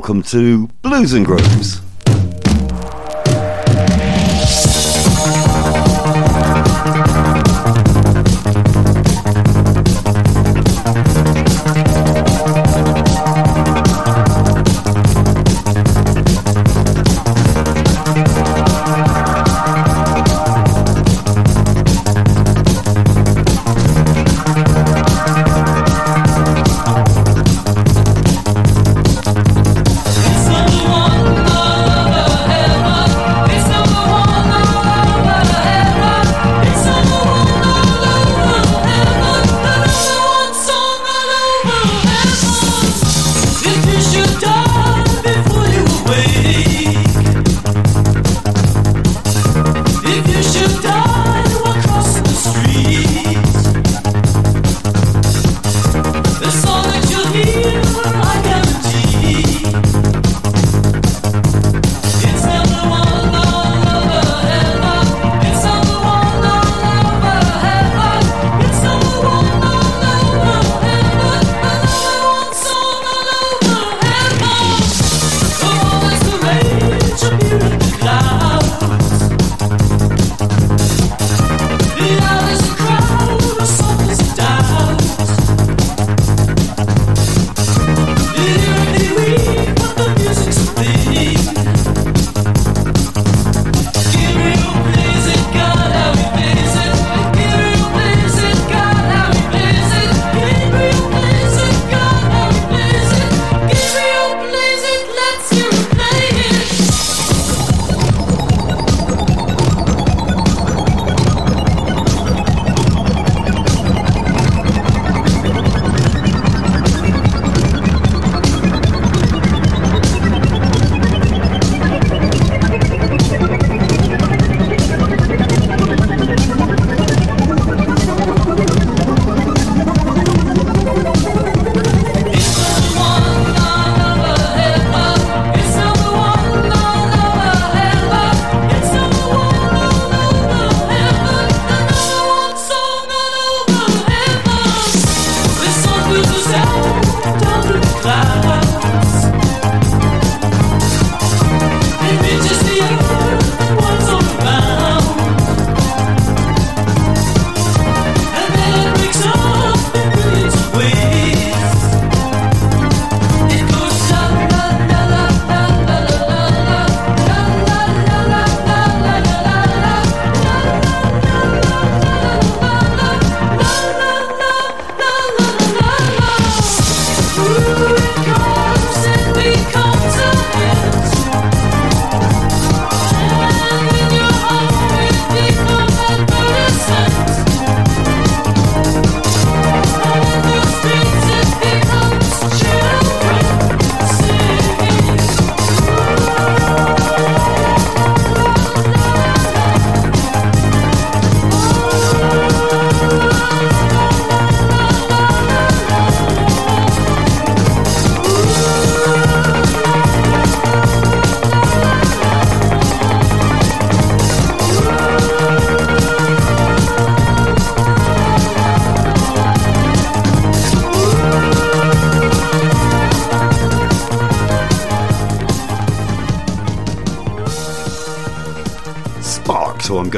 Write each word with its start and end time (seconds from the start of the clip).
Welcome 0.00 0.22
to 0.22 0.66
Blues 0.80 1.12
and 1.12 1.26
Grooves. 1.26 1.89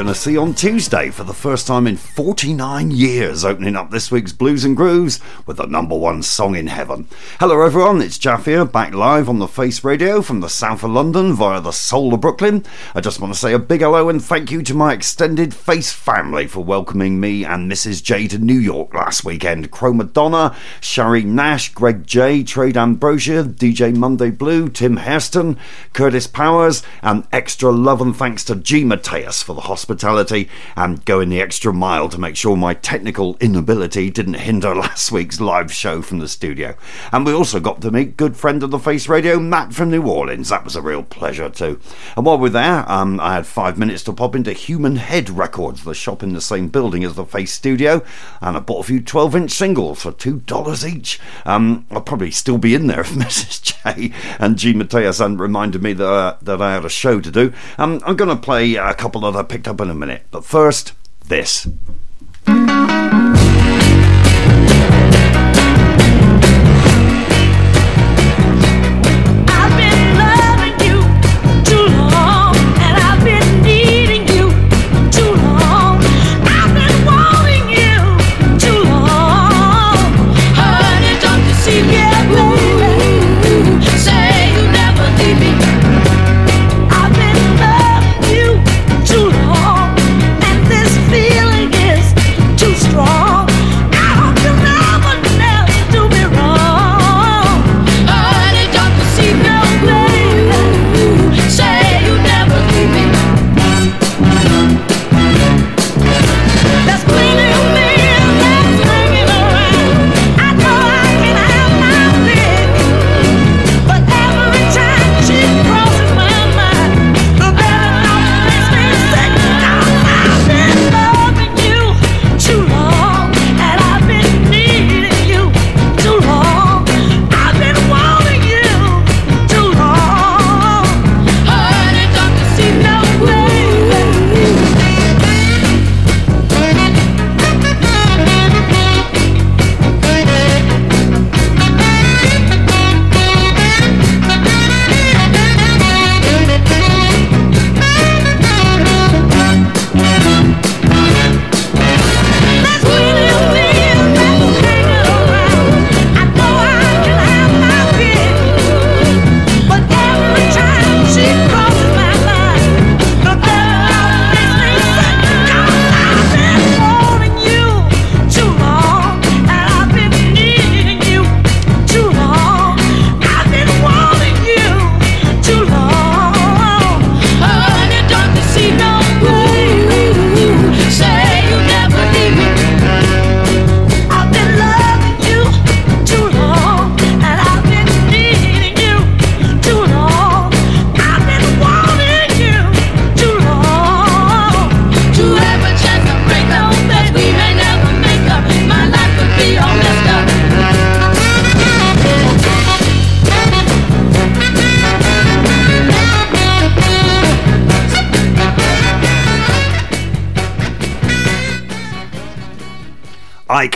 Going 0.03 0.13
to 0.13 0.19
see 0.19 0.35
on 0.35 0.53
Tuesday 0.53 1.11
for 1.11 1.23
the 1.23 1.33
first 1.33 1.65
time 1.65 1.87
in 1.87 1.95
49 1.95 2.91
years, 2.91 3.45
opening 3.45 3.77
up 3.77 3.89
this 3.89 4.11
week's 4.11 4.33
Blues 4.33 4.65
and 4.65 4.75
Grooves 4.75 5.21
with 5.45 5.55
the 5.55 5.65
number 5.65 5.97
one 5.97 6.21
song 6.23 6.57
in 6.57 6.67
heaven. 6.67 7.07
Hello, 7.39 7.61
everyone, 7.61 8.01
it's 8.01 8.17
Jaf 8.17 8.43
here, 8.43 8.65
back 8.65 8.93
live 8.93 9.29
on 9.29 9.39
the 9.39 9.47
Face 9.47 9.81
Radio 9.81 10.21
from 10.21 10.41
the 10.41 10.49
south 10.49 10.83
of 10.83 10.91
London 10.91 11.31
via 11.31 11.61
the 11.61 11.71
soul 11.71 12.13
of 12.13 12.19
Brooklyn. 12.19 12.65
I 12.93 12.99
just 12.99 13.21
want 13.21 13.33
to 13.33 13.39
say 13.39 13.53
a 13.53 13.59
big 13.59 13.79
hello 13.79 14.09
and 14.09 14.21
thank 14.21 14.51
you 14.51 14.61
to 14.63 14.73
my 14.73 14.91
extended 14.91 15.53
Face 15.53 15.93
family 15.93 16.47
for 16.47 16.61
welcoming 16.61 17.21
me 17.21 17.45
and 17.45 17.71
Mrs. 17.71 18.03
J 18.03 18.27
to 18.27 18.37
New 18.37 18.59
York 18.59 18.93
last 18.93 19.23
weekend. 19.23 19.71
Chroma 19.71 20.11
Donna, 20.11 20.53
Shari 20.81 21.23
Nash, 21.23 21.73
Greg 21.73 22.05
J, 22.05 22.43
Trade 22.43 22.75
Ambrosia, 22.75 23.45
DJ 23.45 23.95
Monday 23.95 24.31
Blue, 24.31 24.67
Tim 24.67 24.97
Hairston, 24.97 25.57
Curtis 25.93 26.27
Powers, 26.27 26.83
and 27.01 27.25
extra 27.31 27.71
love 27.71 28.01
and 28.01 28.13
thanks 28.13 28.43
to 28.43 28.55
G. 28.57 28.83
Mateus 28.83 29.41
for 29.41 29.55
the 29.55 29.61
hospitality 29.93 30.49
and 30.75 31.05
going 31.05 31.29
the 31.29 31.41
extra 31.41 31.71
mile 31.71 32.09
to 32.09 32.19
make 32.19 32.35
sure 32.35 32.57
my 32.57 32.73
technical 32.73 33.37
inability 33.39 34.09
didn't 34.09 34.33
hinder 34.35 34.73
last 34.75 35.11
week's 35.11 35.39
live 35.39 35.71
show 35.71 36.01
from 36.01 36.19
the 36.19 36.27
studio. 36.27 36.75
And 37.11 37.25
we 37.25 37.33
also 37.33 37.59
got 37.59 37.81
to 37.81 37.91
meet 37.91 38.17
good 38.17 38.35
friend 38.35 38.63
of 38.63 38.71
the 38.71 38.79
Face 38.79 39.07
Radio, 39.07 39.39
Matt 39.39 39.73
from 39.73 39.91
New 39.91 40.01
Orleans. 40.07 40.49
That 40.49 40.65
was 40.65 40.75
a 40.75 40.81
real 40.81 41.03
pleasure 41.03 41.49
too. 41.49 41.79
And 42.17 42.25
while 42.25 42.39
we're 42.39 42.49
there, 42.49 42.89
um, 42.91 43.19
I 43.19 43.35
had 43.35 43.45
five 43.45 43.77
minutes 43.77 44.03
to 44.03 44.13
pop 44.13 44.35
into 44.35 44.51
Human 44.51 44.95
Head 44.95 45.29
Records, 45.29 45.83
the 45.83 45.93
shop 45.93 46.23
in 46.23 46.33
the 46.33 46.41
same 46.41 46.69
building 46.69 47.03
as 47.03 47.15
the 47.15 47.25
Face 47.25 47.53
Studio, 47.53 48.03
and 48.41 48.57
I 48.57 48.59
bought 48.59 48.85
a 48.85 48.87
few 48.87 49.01
12 49.01 49.35
inch 49.35 49.51
singles 49.51 50.01
for 50.01 50.11
$2 50.11 50.91
each. 50.91 51.19
Um, 51.45 51.85
I'll 51.91 52.01
probably 52.01 52.31
still 52.31 52.57
be 52.57 52.73
in 52.73 52.87
there 52.87 52.99
if 53.01 53.11
Mrs. 53.11 53.61
J 53.61 54.11
and 54.39 54.57
G. 54.57 54.73
Mateus 54.73 55.19
hadn't 55.19 55.37
reminded 55.37 55.83
me 55.83 55.93
that, 55.93 56.07
uh, 56.07 56.37
that 56.41 56.61
I 56.61 56.73
had 56.73 56.85
a 56.85 56.89
show 56.89 57.19
to 57.19 57.31
do. 57.31 57.53
Um, 57.77 58.01
I'm 58.05 58.15
going 58.15 58.35
to 58.35 58.41
play 58.41 58.75
a 58.75 58.93
couple 58.95 59.21
that 59.21 59.37
I 59.37 59.43
picked 59.43 59.67
up 59.67 59.79
in 59.83 59.89
a 59.89 59.93
minute, 59.93 60.23
but 60.31 60.43
first, 60.43 60.93
this. 61.27 61.67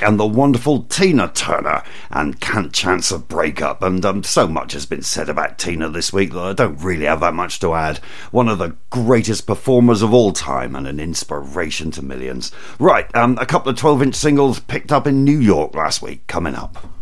And 0.08 0.18
the 0.18 0.26
wonderful 0.26 0.84
Tina 0.84 1.30
Turner 1.34 1.84
and 2.10 2.40
Can't 2.40 2.72
Chance 2.72 3.12
a 3.12 3.20
Breakup. 3.20 3.84
And 3.84 4.06
um, 4.06 4.24
so 4.24 4.48
much 4.48 4.72
has 4.72 4.86
been 4.86 5.02
said 5.02 5.28
about 5.28 5.58
Tina 5.58 5.90
this 5.90 6.14
week 6.14 6.32
that 6.32 6.40
I 6.40 6.54
don't 6.54 6.82
really 6.82 7.04
have 7.04 7.20
that 7.20 7.34
much 7.34 7.60
to 7.60 7.74
add. 7.74 7.98
One 8.32 8.48
of 8.48 8.58
the 8.58 8.78
greatest 8.90 9.46
performers 9.46 10.02
of 10.02 10.14
all 10.14 10.32
time 10.32 10.78
and 10.78 10.88
an 10.88 11.02
inspiration 11.02 11.92
to 11.92 12.02
millions. 12.02 12.54
Right, 12.80 13.14
um, 13.18 13.38
a 13.42 13.46
couple 13.46 13.70
of 13.70 13.78
12 13.78 14.02
inch 14.02 14.16
singles 14.16 14.62
picked 14.62 14.94
up 14.94 15.08
in 15.08 15.26
New 15.26 15.42
York 15.42 15.76
last 15.76 16.02
week 16.02 16.26
coming 16.28 16.56
up. 16.56 16.97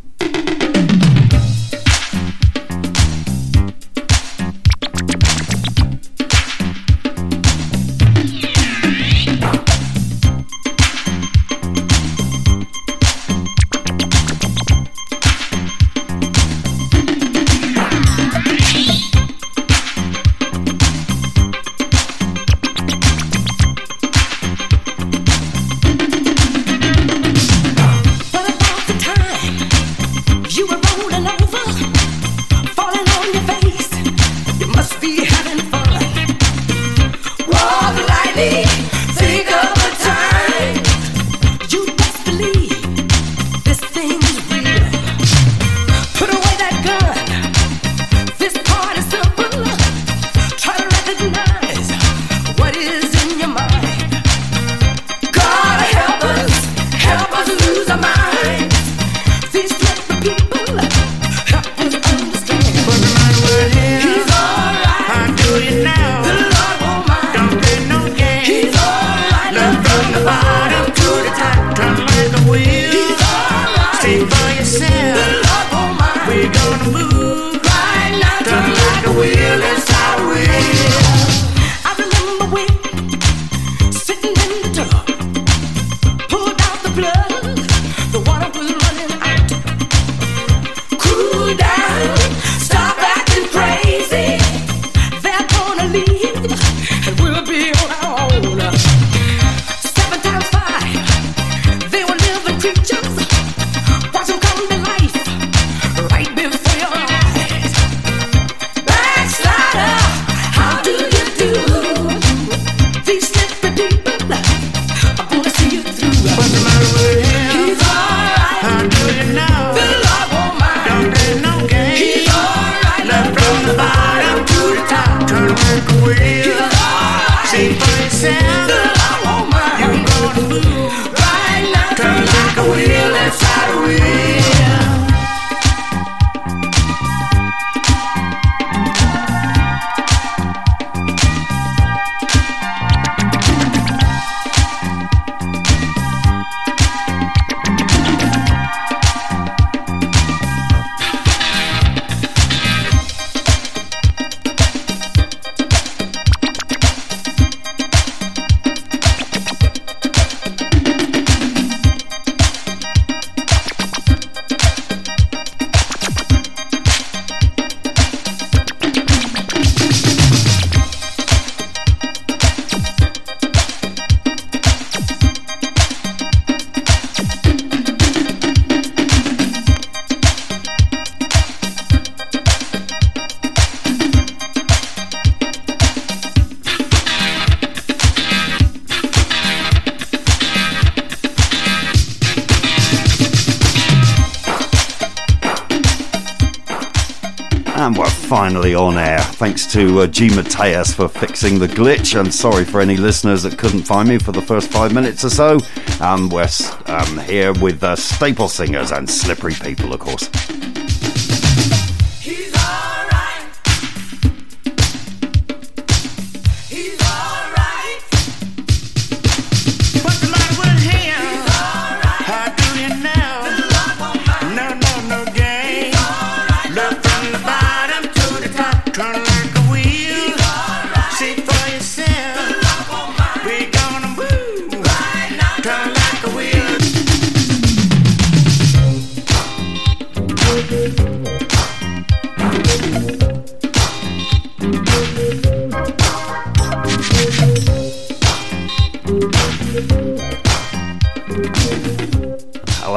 Thanks 199.36 199.65
to 199.74 200.00
uh, 200.00 200.08
G. 200.08 200.34
Mateus 200.34 200.94
for 200.94 201.10
fixing 201.10 201.60
the 201.60 201.68
glitch. 201.68 202.18
And 202.18 202.34
sorry 202.34 202.63
for 202.63 202.80
any 202.80 202.96
listeners 202.96 203.44
that 203.44 203.58
couldn't 203.58 203.84
find 203.84 204.08
me 204.08 204.18
for 204.18 204.32
the 204.32 204.42
first 204.42 204.72
five 204.72 204.94
minutes 204.94 205.25
or 205.25 205.30
so. 205.30 205.60
Um, 206.00 206.30
we're 206.30 206.48
um, 206.86 207.18
here 207.20 207.51
with 207.54 207.84
uh, 207.84 207.98
Staple 207.98 208.48
Singers 208.48 208.92
and 208.92 209.10
Slippery 209.10 209.54
People, 209.54 209.94
of 209.94 210.00
course. 210.00 210.30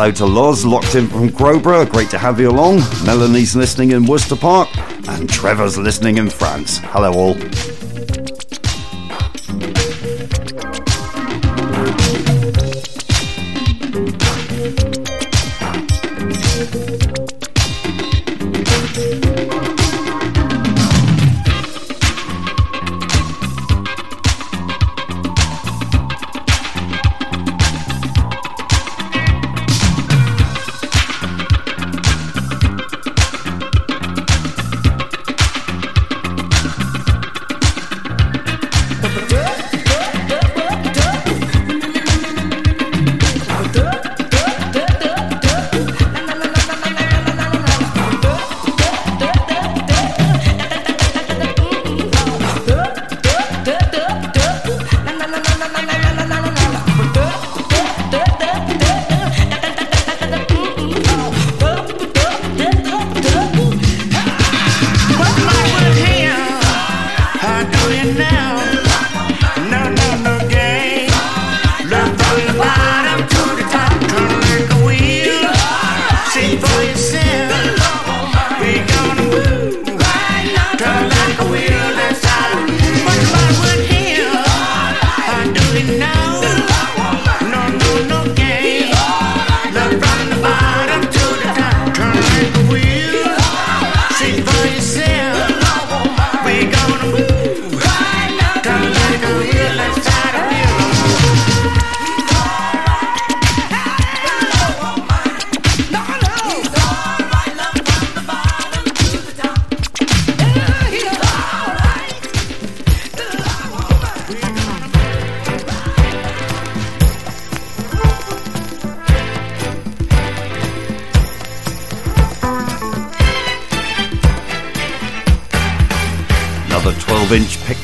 Hello 0.08 0.16
to 0.16 0.24
Loz, 0.24 0.64
locked 0.64 0.94
in 0.94 1.06
from 1.06 1.28
Crowborough. 1.28 1.84
Great 1.84 2.08
to 2.08 2.16
have 2.16 2.40
you 2.40 2.48
along. 2.48 2.76
Melanie's 3.04 3.54
listening 3.54 3.90
in 3.90 4.06
Worcester 4.06 4.36
Park. 4.36 4.70
And 5.06 5.28
Trevor's 5.28 5.76
listening 5.76 6.16
in 6.16 6.30
France. 6.30 6.78
Hello, 6.78 7.12
all. 7.12 7.38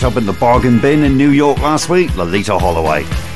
Up 0.04 0.18
in 0.18 0.26
the 0.26 0.34
bargain 0.34 0.78
bin 0.80 1.02
in 1.02 1.16
New 1.16 1.30
York 1.30 1.58
last 1.60 1.88
week, 1.88 2.10
Loleatta 2.10 2.60
Holloway. 2.60 3.33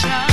shine. 0.00 0.29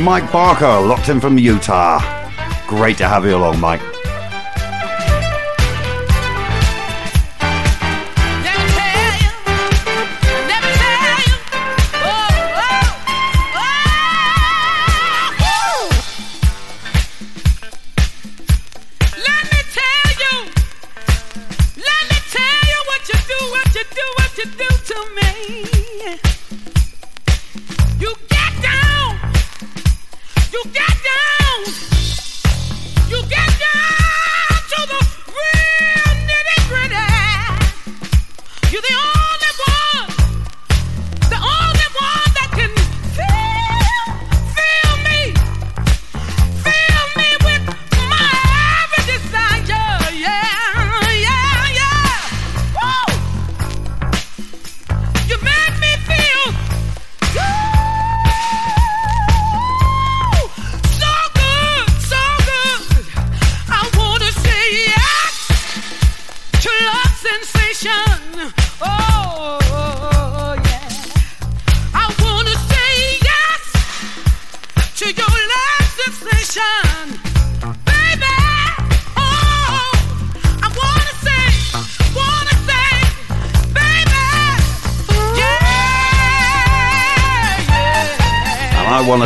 Mike 0.00 0.32
Barker, 0.32 0.80
locked 0.80 1.10
in 1.10 1.20
from 1.20 1.36
Utah. 1.38 2.00
Great 2.66 2.96
to 2.98 3.06
have 3.06 3.26
you 3.26 3.36
along, 3.36 3.60
Mike. 3.60 3.99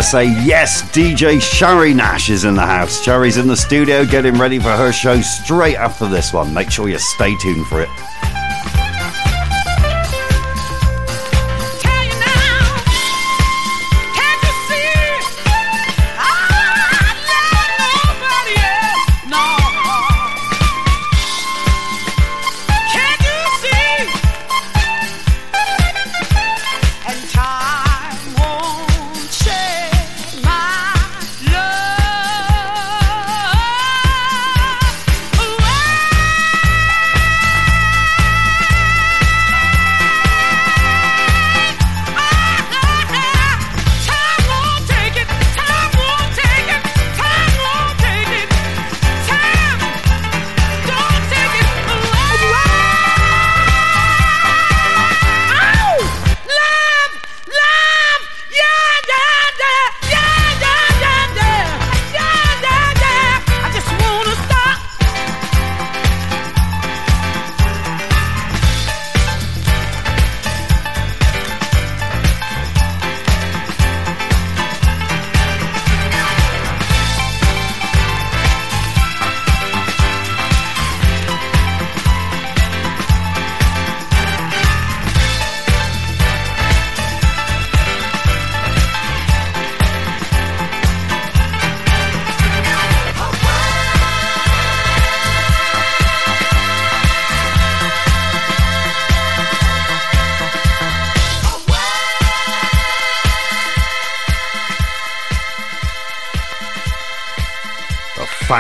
Say 0.04 0.24
yes, 0.44 0.82
DJ 0.90 1.40
Shari 1.40 1.94
Nash 1.94 2.28
is 2.28 2.44
in 2.44 2.54
the 2.54 2.66
house. 2.66 3.02
Shari's 3.02 3.38
in 3.38 3.46
the 3.46 3.56
studio 3.56 4.04
getting 4.04 4.34
ready 4.34 4.58
for 4.58 4.70
her 4.70 4.92
show 4.92 5.20
straight 5.22 5.76
after 5.76 6.06
this 6.06 6.32
one. 6.32 6.52
Make 6.52 6.70
sure 6.70 6.88
you 6.88 6.98
stay 6.98 7.34
tuned 7.38 7.66
for 7.66 7.80
it. 7.80 7.88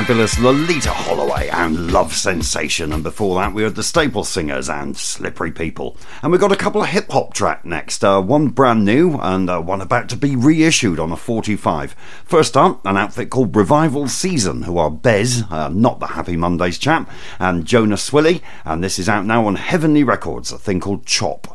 Fabulous 0.04 0.34
Loleatta 0.34 0.88
Holloway 0.88 1.48
and 1.48 1.90
Love 1.90 2.12
Sensation. 2.12 2.92
And 2.92 3.02
before 3.02 3.36
that, 3.36 3.54
we 3.54 3.62
had 3.62 3.74
the 3.74 3.82
Staple 3.82 4.22
Singers 4.22 4.68
and 4.68 4.94
Slippery 4.94 5.50
People. 5.50 5.96
And 6.22 6.30
we've 6.30 6.42
got 6.42 6.52
a 6.52 6.56
couple 6.56 6.82
of 6.82 6.90
hip 6.90 7.10
hop 7.10 7.32
track 7.32 7.64
next. 7.64 8.04
Uh, 8.04 8.20
one 8.20 8.48
brand 8.48 8.84
new 8.84 9.18
and 9.18 9.48
uh, 9.48 9.62
one 9.62 9.80
about 9.80 10.10
to 10.10 10.16
be 10.16 10.36
reissued 10.36 11.00
on 11.00 11.10
a 11.10 11.16
45. 11.16 11.96
First 12.22 12.54
up, 12.54 12.84
an 12.84 12.98
outfit 12.98 13.30
called 13.30 13.56
Revival 13.56 14.06
Season, 14.06 14.64
who 14.64 14.76
are 14.76 14.90
Bez, 14.90 15.44
uh, 15.50 15.70
not 15.70 16.00
the 16.00 16.08
Happy 16.08 16.36
Mondays 16.36 16.76
chap, 16.76 17.10
and 17.38 17.64
Jonah 17.64 17.96
Swilley. 17.96 18.42
And 18.66 18.84
this 18.84 18.98
is 18.98 19.08
out 19.08 19.24
now 19.24 19.46
on 19.46 19.54
Heavenly 19.54 20.04
Records, 20.04 20.52
a 20.52 20.58
thing 20.58 20.80
called 20.80 21.06
Chop. 21.06 21.46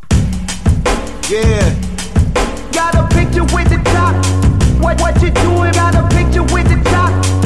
Yeah. 1.30 1.70
Got 2.72 2.96
a 2.96 3.08
picture 3.14 3.44
with 3.44 3.70
the 3.70 3.80
top. 3.86 4.16
What, 4.82 5.00
what 5.00 5.22
you 5.22 5.30
doing? 5.30 5.72
Got 5.74 5.94
a 5.94 6.08
picture 6.16 6.42
with 6.52 6.68
the 6.68 6.82
top. 6.90 7.38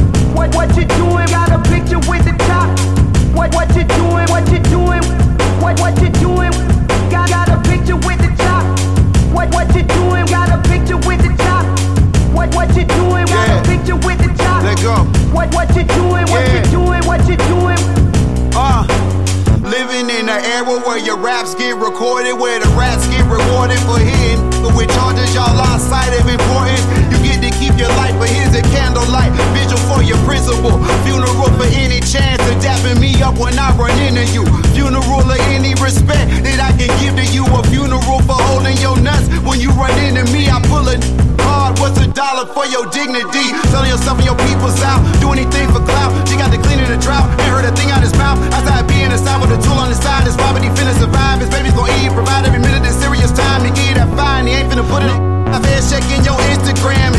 What 0.44 0.56
what 0.56 0.76
you 0.76 0.84
doing? 1.00 1.26
Got 1.32 1.56
a 1.56 1.60
picture 1.72 2.04
with 2.04 2.28
the 2.28 2.36
top. 2.44 2.68
What 3.32 3.56
what 3.56 3.72
you 3.80 3.88
doing? 3.96 4.28
What 4.28 4.44
you 4.52 4.60
doing? 4.68 5.00
What 5.64 5.80
what 5.80 5.96
you 6.04 6.12
doing? 6.20 6.52
Got 7.08 7.32
got 7.32 7.48
a 7.48 7.56
picture 7.64 7.96
with 7.96 8.20
the 8.20 8.28
top. 8.44 8.68
What 9.32 9.48
what 9.56 9.74
you 9.74 9.84
doing? 9.88 10.26
Got 10.28 10.52
a 10.52 10.60
picture 10.68 11.00
with 11.08 11.24
the 11.24 11.32
top. 11.40 11.64
What 12.36 12.54
what 12.56 12.68
you 12.76 12.84
doing? 12.84 13.24
Got 13.32 13.56
a 13.56 13.64
picture 13.64 13.96
with 13.96 14.20
the 14.20 14.36
top. 14.36 14.68
Let 14.68 14.84
go. 14.84 15.08
What 15.32 15.48
what 15.56 15.72
you 15.80 15.88
doing? 15.96 16.28
What 16.28 16.44
you 16.52 16.62
doing? 16.76 17.02
What 17.08 17.24
you 17.24 17.40
doing? 17.48 17.80
Uh. 18.52 18.84
Living 19.64 20.12
in 20.12 20.28
an 20.28 20.44
era 20.44 20.76
where 20.84 21.00
your 21.00 21.18
raps 21.18 21.56
get 21.56 21.78
recorded, 21.78 22.36
where 22.36 22.60
the 22.60 22.68
rats 22.76 23.08
get 23.08 23.24
rewarded 23.32 23.80
for 23.88 23.98
hitting. 23.98 24.44
But 24.60 24.76
with 24.76 24.92
charges, 24.92 25.34
y'all 25.34 25.56
lost 25.56 25.88
sight 25.88 26.12
of 26.20 26.28
importance. 26.28 27.03
Get 27.74 27.80
keep 27.80 27.90
your 27.90 27.98
life, 27.98 28.14
but 28.22 28.30
here's 28.30 28.54
a 28.54 28.62
candlelight 28.70 29.34
vigil 29.54 29.82
for 29.90 30.06
your 30.06 30.18
principal. 30.30 30.78
Funeral 31.02 31.50
for 31.58 31.66
any 31.74 31.98
chance 32.06 32.42
of 32.46 32.62
dapping 32.62 33.02
me 33.02 33.18
up 33.22 33.38
when 33.42 33.58
I 33.58 33.74
run 33.74 33.90
into 33.98 34.22
you. 34.30 34.46
Funeral 34.78 35.26
of 35.26 35.42
any 35.50 35.74
respect 35.82 36.30
that 36.46 36.60
I 36.62 36.70
can 36.78 36.90
give 37.02 37.18
to 37.18 37.26
you. 37.34 37.42
A 37.50 37.62
funeral 37.74 38.22
for 38.30 38.38
holding 38.46 38.78
your 38.78 38.94
nuts 39.02 39.26
when 39.42 39.58
you 39.58 39.74
run 39.74 39.90
into 40.06 40.22
me. 40.30 40.54
I 40.54 40.62
pull 40.70 40.86
a 40.86 41.02
hard. 41.42 41.80
What's 41.82 41.98
a 41.98 42.06
dollar 42.14 42.46
for 42.54 42.70
your 42.70 42.86
dignity? 42.94 43.50
Selling 43.74 43.90
yourself 43.90 44.22
and 44.22 44.28
your 44.30 44.38
people's 44.46 44.78
out. 44.86 45.02
Do 45.18 45.34
anything 45.34 45.66
for 45.74 45.82
clout. 45.82 46.14
She 46.30 46.38
got 46.38 46.54
the 46.54 46.62
cleaner 46.62 46.86
the 46.86 47.02
drought. 47.02 47.26
Ain't 47.42 47.50
heard 47.50 47.66
a 47.66 47.74
thing 47.74 47.90
out 47.90 48.06
his 48.06 48.14
mouth. 48.14 48.38
I 48.54 48.62
Outside 48.62 48.86
being 48.86 49.10
inside 49.10 49.42
with 49.42 49.50
a 49.50 49.58
tool 49.66 49.82
on 49.82 49.90
his 49.90 49.98
side. 49.98 50.30
His 50.30 50.38
poverty 50.38 50.70
finna 50.78 50.94
survive. 50.94 51.42
His 51.42 51.50
baby's 51.50 51.74
gonna 51.74 51.94
eat. 52.06 52.14
Provide 52.14 52.46
every 52.46 52.62
minute 52.62 52.86
in 52.86 52.94
serious 52.94 53.34
time. 53.34 53.66
He 53.66 53.74
give 53.74 53.98
that 53.98 54.14
fine. 54.14 54.46
He 54.46 54.54
ain't 54.62 54.70
finna 54.70 54.86
put 54.86 55.02
it 55.02 55.10
in. 55.10 55.34
I 55.54 55.62
fed 55.62 55.82
checking 55.86 56.26
your 56.26 56.38
Instagram 56.54 57.13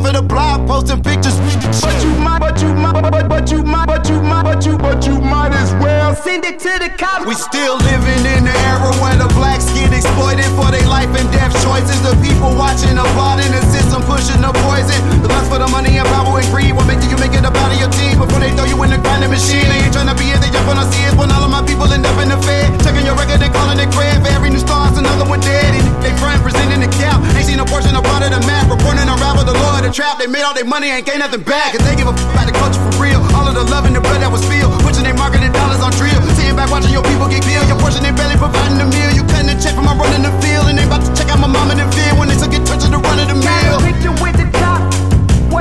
off 0.00 0.06
of 0.08 0.14
the 0.14 0.22
block 0.22 0.66
posting 0.66 1.02
pictures. 1.02 1.36
But 1.80 1.96
you 2.02 2.12
might, 2.16 2.40
but 2.40 2.60
you 2.60 2.72
might, 2.74 3.02
but, 3.02 3.28
but 3.28 3.50
you 3.50 3.62
might, 3.62 3.86
but 3.86 4.08
you 4.08 4.20
might, 4.22 4.42
but 4.42 4.64
you, 4.64 4.78
but 4.78 5.04
you 5.06 5.20
might 5.20 5.52
as 5.52 5.72
well 5.74 6.14
send 6.14 6.44
it 6.44 6.58
to 6.60 6.72
the 6.80 6.90
cops. 6.96 7.26
We 7.26 7.34
still 7.34 7.76
living 7.76 8.24
in 8.24 8.44
the 8.44 8.56
era 8.72 8.92
where 9.00 9.16
the 9.16 9.28
blacks 9.36 9.68
get 9.76 9.92
exploited 9.92 10.48
for 10.56 10.70
their 10.72 10.86
life 10.88 11.12
and 11.12 11.28
death 11.32 11.52
choices. 11.64 12.00
The 12.02 12.16
people 12.24 12.56
watching, 12.56 12.96
applauding 12.96 13.52
the 13.90 13.98
system, 13.98 14.02
pushing 14.06 14.42
the 14.42 14.52
poison. 14.62 15.00
The 15.22 15.28
lust 15.28 15.50
for 15.50 15.58
the 15.58 15.68
money 15.68 15.98
and 15.98 16.06
power 16.06 16.38
and 16.38 16.46
greed 16.54 16.72
will 16.72 16.86
make 16.86 17.02
you 17.02 17.18
make 17.18 17.34
it 17.34 17.42
about 17.42 17.74
your 17.74 17.90
team 17.90 18.18
before 18.18 18.38
they 18.38 18.54
throw 18.54 18.66
you 18.66 18.78
in 18.86 18.90
the 18.90 18.98
grinding 19.02 19.30
machine. 19.30 19.66
They 19.66 19.82
ain't 19.82 19.92
trying 19.92 20.06
to 20.06 20.14
be 20.14 20.30
it, 20.30 20.38
they 20.38 20.50
just 20.50 20.66
wanna 20.66 20.86
see 20.86 21.02
it. 21.02 21.14
When 21.18 21.30
all 21.30 21.42
of 21.42 21.50
my 21.50 21.62
people 21.66 21.90
end 21.90 22.06
up 22.06 22.14
in 22.22 22.30
the 22.30 22.38
fed, 22.38 22.70
checking 22.86 23.04
your 23.04 23.18
record, 23.18 23.42
they 23.42 23.50
calling 23.50 23.78
it 23.78 23.90
crap. 23.90 24.22
Every 24.30 24.50
new 24.50 24.62
star's 24.62 24.96
another 24.96 25.26
one 25.26 25.42
dead. 25.42 25.74
And 25.74 25.86
they 26.02 26.14
front 26.22 26.38
presenting 26.42 26.80
the 26.80 26.90
cap. 27.00 27.18
Ain't 27.34 27.46
seen 27.46 27.58
a 27.58 27.66
portion 27.66 27.96
of 27.98 28.06
part 28.06 28.22
of 28.22 28.30
the 28.30 28.40
map. 28.46 28.70
Reporting 28.70 29.06
a 29.10 29.14
unravel 29.14 29.44
the 29.44 29.56
law 29.58 29.78
of 29.78 29.82
the 29.82 29.90
trap. 29.90 30.18
They 30.18 30.30
made 30.30 30.46
all 30.46 30.54
their 30.54 30.68
money, 30.68 30.88
ain't 30.88 31.06
gain 31.06 31.18
nothing 31.18 31.42
back. 31.42 31.74
Cause 31.74 31.82
they 31.82 31.96
give 31.98 32.06
a 32.06 32.14
f 32.14 32.20
about 32.30 32.46
the 32.46 32.54
culture 32.54 32.80
for 32.80 32.94
real. 33.02 33.20
All 33.34 33.46
of 33.46 33.54
the 33.58 33.66
love 33.66 33.84
and 33.90 33.94
the 33.94 34.02
blood 34.02 34.22
that 34.22 34.30
was 34.30 34.42
spilled. 34.46 34.70
Pushing 34.86 35.04
their 35.04 35.18
marketing 35.18 35.52
dollars 35.52 35.82
on 35.82 35.90
drill. 35.98 36.20
Sitting 36.38 36.54
back 36.54 36.70
watching 36.70 36.94
your 36.94 37.02
people 37.02 37.26
get 37.26 37.42
killed. 37.42 37.66
Your 37.66 37.80
portion 37.82 38.06
they 38.06 38.14
barely 38.14 38.38
providing 38.38 38.78
the 38.78 38.86
meal. 38.86 39.10
You 39.18 39.26
cutting 39.26 39.50
the 39.50 39.56
check 39.58 39.74
from 39.74 39.86
my 39.90 39.94
running 39.98 40.22
the 40.22 40.32
field. 40.38 40.70
And 40.70 40.78
they 40.78 40.86
about 40.86 41.02
to 41.02 41.10
check 41.18 41.28
out 41.32 41.40
my 41.42 41.50
mom 41.50 41.74
and 41.74 41.80
them 41.80 41.90
feel 41.90 42.14
when 42.20 42.28
they 42.30 42.38
took 42.38 42.54
it 42.54 42.62
touch 42.64 42.84
of 42.86 42.94
the 42.94 43.00
run 43.02 43.18
of 43.18 43.28
the 43.28 43.38
mill. 43.38 43.69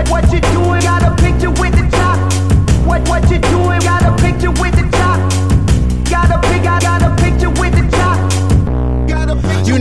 What 0.09 0.31
you 0.33 0.41
doing? 0.41 0.81
Got 0.81 1.03
a 1.03 1.15
picture 1.21 1.51
with 1.51 1.73
the 1.77 1.87
top. 1.91 2.17
What 2.85 3.07
what 3.07 3.29
you 3.29 3.37
doing? 3.37 3.79
Got 3.81 4.03
a 4.03 4.11
picture 4.21 4.51
with 4.51 4.78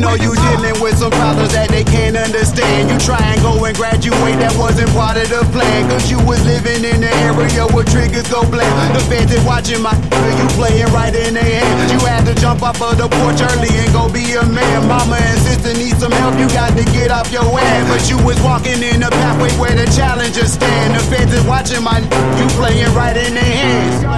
know 0.08 0.16
you 0.16 0.32
dealing 0.48 0.80
with 0.80 0.96
some 0.96 1.12
problems 1.12 1.52
that 1.52 1.68
they 1.68 1.84
can't 1.84 2.16
understand. 2.16 2.88
You 2.88 2.96
try 3.04 3.20
and 3.20 3.40
go 3.44 3.52
and 3.68 3.76
graduate, 3.76 4.40
that 4.40 4.56
wasn't 4.56 4.88
part 4.96 5.20
of 5.20 5.28
the 5.28 5.44
plan. 5.52 5.84
Cause 5.92 6.08
you 6.08 6.16
was 6.24 6.40
living 6.48 6.80
in 6.80 7.04
the 7.04 7.12
area 7.28 7.68
where 7.68 7.84
triggers 7.84 8.24
go 8.32 8.40
blam. 8.48 8.72
The 8.96 9.04
feds 9.04 9.32
is 9.32 9.44
watching 9.44 9.84
my 9.84 9.92
you 10.40 10.46
playing 10.56 10.88
right 10.96 11.12
in 11.12 11.36
their 11.36 11.44
hand. 11.44 11.92
You 11.92 12.00
had 12.08 12.24
to 12.24 12.34
jump 12.40 12.64
off 12.64 12.80
of 12.80 12.96
the 12.96 13.08
porch 13.20 13.40
early 13.52 13.68
and 13.68 13.92
go 13.92 14.08
be 14.08 14.24
a 14.32 14.44
man. 14.48 14.88
Mama 14.88 15.20
and 15.20 15.38
sister 15.44 15.76
need 15.76 15.96
some 16.00 16.12
help, 16.12 16.40
you 16.40 16.48
got 16.56 16.72
to 16.72 16.84
get 16.96 17.12
off 17.12 17.28
your 17.28 17.44
ass. 17.44 17.84
But 17.92 18.08
you 18.08 18.16
was 18.24 18.40
walking 18.40 18.80
in 18.80 19.04
the 19.04 19.12
pathway 19.12 19.52
where 19.60 19.76
the 19.76 19.84
challengers 19.92 20.56
stand. 20.56 20.96
The 20.96 21.02
feds 21.12 21.32
is 21.36 21.44
watching 21.44 21.84
my 21.84 22.00
you 22.40 22.46
playing 22.56 22.92
right 22.96 23.16
in 23.16 23.36
their 23.36 23.44
hands. 23.44 24.08